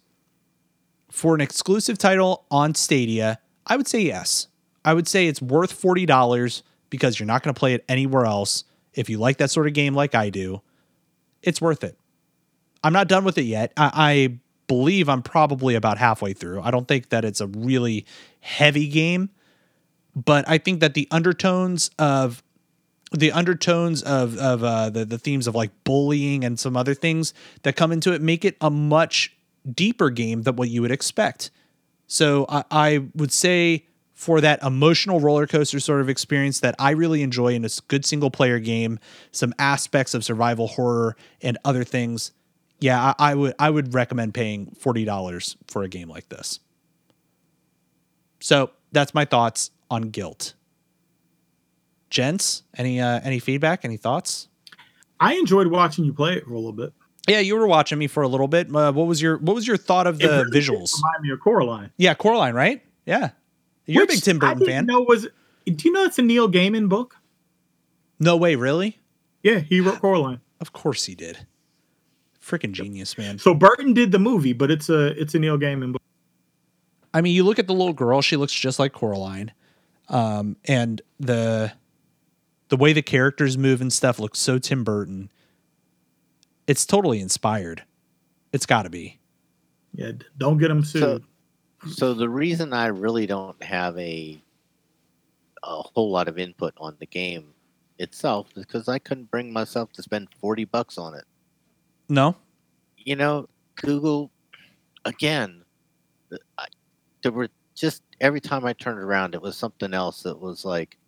[1.10, 3.38] for an exclusive title on Stadia?
[3.66, 4.48] I would say yes.
[4.84, 8.24] I would say it's worth forty dollars because you're not going to play it anywhere
[8.24, 8.64] else.
[8.94, 10.62] If you like that sort of game like I do,
[11.42, 11.96] it's worth it.
[12.82, 13.72] I'm not done with it yet.
[13.76, 16.62] I, I believe I'm probably about halfway through.
[16.62, 18.06] I don't think that it's a really
[18.40, 19.30] heavy game,
[20.14, 22.42] but I think that the undertones of
[23.12, 27.34] the undertones of of uh, the the themes of like bullying and some other things
[27.62, 29.36] that come into it make it a much
[29.74, 31.50] deeper game than what you would expect.
[32.06, 36.90] So I, I would say for that emotional roller coaster sort of experience that I
[36.90, 38.98] really enjoy in a good single player game,
[39.32, 42.32] some aspects of survival horror and other things.
[42.80, 46.60] Yeah, I, I would I would recommend paying forty dollars for a game like this.
[48.40, 50.54] So that's my thoughts on Gylt.
[52.10, 53.84] Gents, any uh, any feedback?
[53.84, 54.48] Any thoughts?
[55.20, 56.92] I enjoyed watching you play it for a little bit.
[57.28, 58.74] Yeah, you were watching me for a little bit.
[58.74, 60.94] Uh, what was your what was your thought of the really visuals?
[60.96, 61.90] Remind me of Coraline.
[61.96, 62.82] Yeah, Coraline, right?
[63.06, 63.30] Yeah,
[63.86, 64.86] you're a big Tim I Burton didn't fan.
[64.86, 65.28] Know was
[65.66, 67.16] do you know it's a Neil Gaiman book?
[68.18, 68.98] No way, really?
[69.42, 70.40] Yeah, he wrote Coraline.
[70.60, 71.46] Of course he did.
[72.42, 73.38] Freaking genius, man.
[73.38, 76.02] So Burton did the movie, but it's a it's a Neil Gaiman book.
[77.12, 79.52] I mean, you look at the little girl; she looks just like Coraline,
[80.08, 81.72] um, and the
[82.68, 85.30] the way the characters move and stuff looks so Tim Burton.
[86.70, 87.82] It's totally inspired.
[88.52, 89.18] It's got to be.
[89.92, 91.24] Yeah, don't get them sued.
[91.90, 94.40] So the reason I really don't have a
[95.64, 97.54] a whole lot of input on the game
[97.98, 101.24] itself is because I couldn't bring myself to spend forty bucks on it.
[102.08, 102.36] No,
[102.96, 104.30] You know, Google
[105.04, 105.64] again.
[106.56, 106.66] I,
[107.24, 110.98] there were just every time I turned around, it was something else that was like,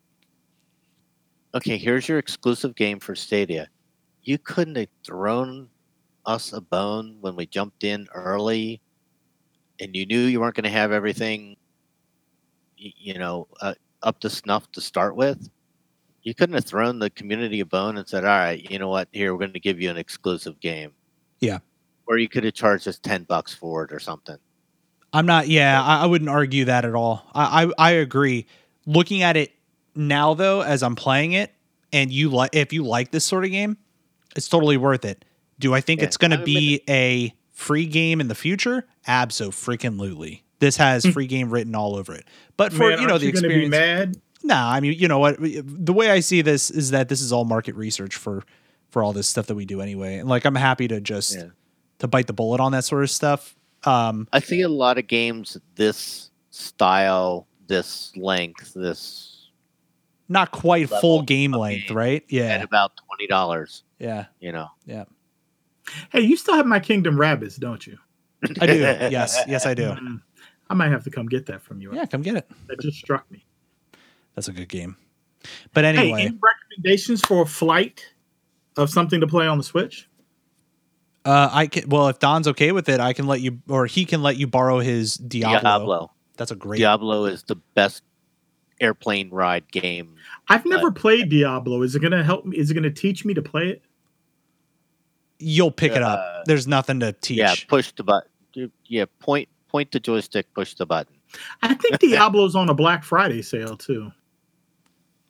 [1.54, 3.68] okay, here's your exclusive game for Stadia.
[4.22, 5.68] You couldn't have thrown
[6.24, 8.80] us a bone when we jumped in early,
[9.80, 11.56] and you knew you weren't going to have everything,
[12.76, 15.48] you know, uh, up to snuff to start with.
[16.22, 19.08] You couldn't have thrown the community a bone and said, "All right, you know what?
[19.12, 20.92] Here, we're going to give you an exclusive game."
[21.40, 21.58] Yeah.
[22.06, 24.36] Or you could have charged us ten bucks for it or something.
[25.12, 25.48] I'm not.
[25.48, 27.24] Yeah, I, I wouldn't argue that at all.
[27.34, 28.46] I, I I agree.
[28.86, 29.52] Looking at it
[29.96, 31.52] now, though, as I'm playing it,
[31.92, 33.76] and you like, if you like this sort of game,
[34.36, 35.24] it's totally worth it.
[35.58, 38.86] Do I think Yeah, it's going to be a free game in the future?
[39.06, 40.44] Abso freaking lutely.
[40.58, 42.24] This has free game written all over it.
[42.56, 44.16] But for Man, you know the gonna be experience, mad.
[44.44, 45.36] Nah, I mean, you know what?
[45.40, 48.44] The way I see this is that this is all market research for
[48.90, 50.18] for all this stuff that we do anyway.
[50.18, 51.46] And like, I'm happy to just Yeah.
[52.00, 53.56] to bite the bullet on that sort of stuff.
[53.84, 59.31] Um, I see a lot of games this style, this length, this
[60.32, 62.24] not quite Level full game length, game right?
[62.28, 62.44] Yeah.
[62.54, 63.84] At about twenty dollars.
[63.98, 65.04] yeah, You know, yeah.
[66.10, 67.98] Hey, you still have my Kingdom Rabbids, don't you?
[68.60, 68.78] I do.
[68.78, 69.82] yes, yes, I do.
[70.02, 70.20] Mm,
[70.70, 71.94] I might have to come get that from you.
[71.94, 72.50] Yeah, come get it.
[72.68, 73.44] That just struck me.
[74.34, 74.96] That's a good game.
[75.74, 78.06] But Hey, anyway, any recommendations for a flight
[78.78, 80.08] of something to play on the Switch?
[81.24, 81.88] uh, I can.
[81.88, 84.46] Well, if Don's okay with it, I can let you, or he can let you
[84.46, 85.60] borrow his Diablo.
[85.60, 86.12] Diablo.
[86.36, 86.78] That's a great.
[86.78, 88.02] Diablo is the best
[88.82, 90.16] airplane ride game.
[90.48, 91.82] I've never played Diablo.
[91.82, 92.56] Is it gonna help me?
[92.56, 93.82] Is it gonna teach me to play it?
[95.38, 96.44] You'll pick it Uh, up.
[96.46, 97.38] There's nothing to teach.
[97.38, 98.28] Yeah, push the button.
[98.86, 101.14] Yeah, point point the joystick, push the button.
[101.62, 104.12] I think Diablo's on a Black Friday sale too.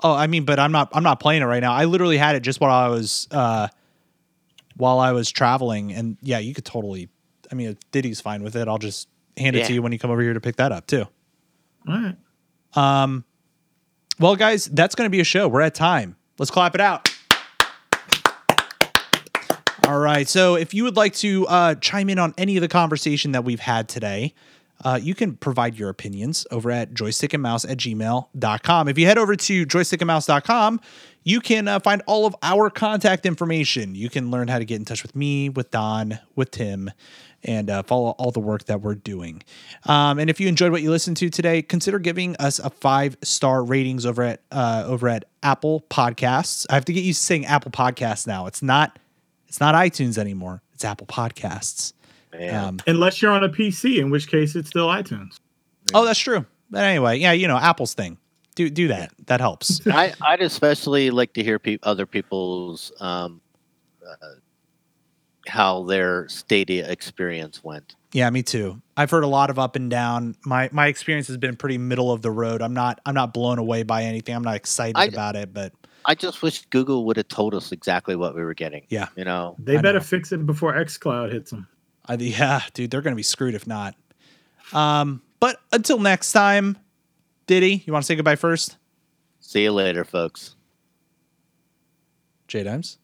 [0.05, 0.89] Oh, I mean, but I'm not.
[0.93, 1.73] I'm not playing it right now.
[1.73, 3.69] I literally had it just while I was, uh,
[4.77, 7.09] while I was traveling, and yeah, you could totally.
[7.53, 8.67] I mean, Diddy's fine with it.
[8.67, 10.87] I'll just hand it to you when you come over here to pick that up
[10.87, 11.07] too.
[11.87, 12.17] All right.
[12.75, 13.25] Um,
[14.19, 15.49] well, guys, that's going to be a show.
[15.49, 16.17] We're at time.
[16.39, 17.11] Let's clap it out.
[19.87, 20.29] All right.
[20.29, 23.45] So, if you would like to uh, chime in on any of the conversation that
[23.45, 24.35] we've had today,
[24.85, 28.89] uh, you can provide your opinions over at joystickandmouse at gmail.com.
[28.89, 30.81] If you head over to joystickandmouse.com,
[31.25, 33.95] you can uh, find all of our contact information.
[33.95, 36.91] You can learn how to get in touch with me, with Don, with Tim,
[37.45, 39.43] and uh, follow all the work that we're doing.
[39.87, 43.17] Um, and if you enjoyed what you listened to today, consider giving us a five
[43.23, 46.67] star ratings over at uh, over at Apple Podcasts.
[46.71, 48.47] I have to get used to saying Apple Podcasts now.
[48.47, 48.99] It's not
[49.49, 50.63] it's not iTunes anymore.
[50.73, 51.93] It's Apple Podcasts.
[52.51, 55.39] Um, Unless you're on a PC, in which case it's still iTunes.
[55.93, 56.47] oh, that's true.
[56.71, 58.17] But anyway, yeah, you know, Apple's thing.
[58.55, 59.13] Do do that.
[59.27, 59.87] That helps.
[59.87, 63.41] I, I'd especially like to hear peop other people's um,
[64.07, 64.15] uh,
[65.49, 67.97] how their Stadia experience went.
[68.13, 68.81] Yeah, me too.
[68.97, 70.37] I've heard a lot of up and down.
[70.45, 72.61] My my experience has been pretty middle of the road.
[72.63, 74.35] I'm not I'm not blown away by anything.
[74.35, 75.73] I'm not excited I- about it, but
[76.05, 78.85] I just wish Google would have told us exactly what we were getting.
[78.89, 79.07] Yeah.
[79.15, 80.05] you know, They I better know.
[80.05, 81.69] fix it before xCloud hits them.
[82.07, 83.95] I, yeah, dude, they're gonna be screwed if not.
[84.73, 86.77] Um, but until next time,
[87.53, 88.79] Diddy, you want to say goodbye first?
[89.41, 90.57] see you later, folks.
[92.49, 92.97] J Dimes.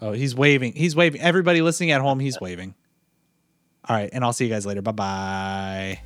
[0.00, 0.72] Oh, he's waving.
[0.72, 1.20] He's waving.
[1.20, 2.74] Everybody listening at home, he's waving.
[3.86, 4.80] All right, and I'll see you guys later.
[4.80, 6.00] Bye bye.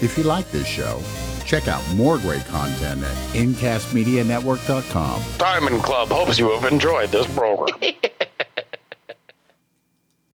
[0.00, 1.00] If you like this show,
[1.46, 5.22] check out more great content at incastmedianetwork.com.
[5.38, 7.78] Diamond Club hopes you have enjoyed this program.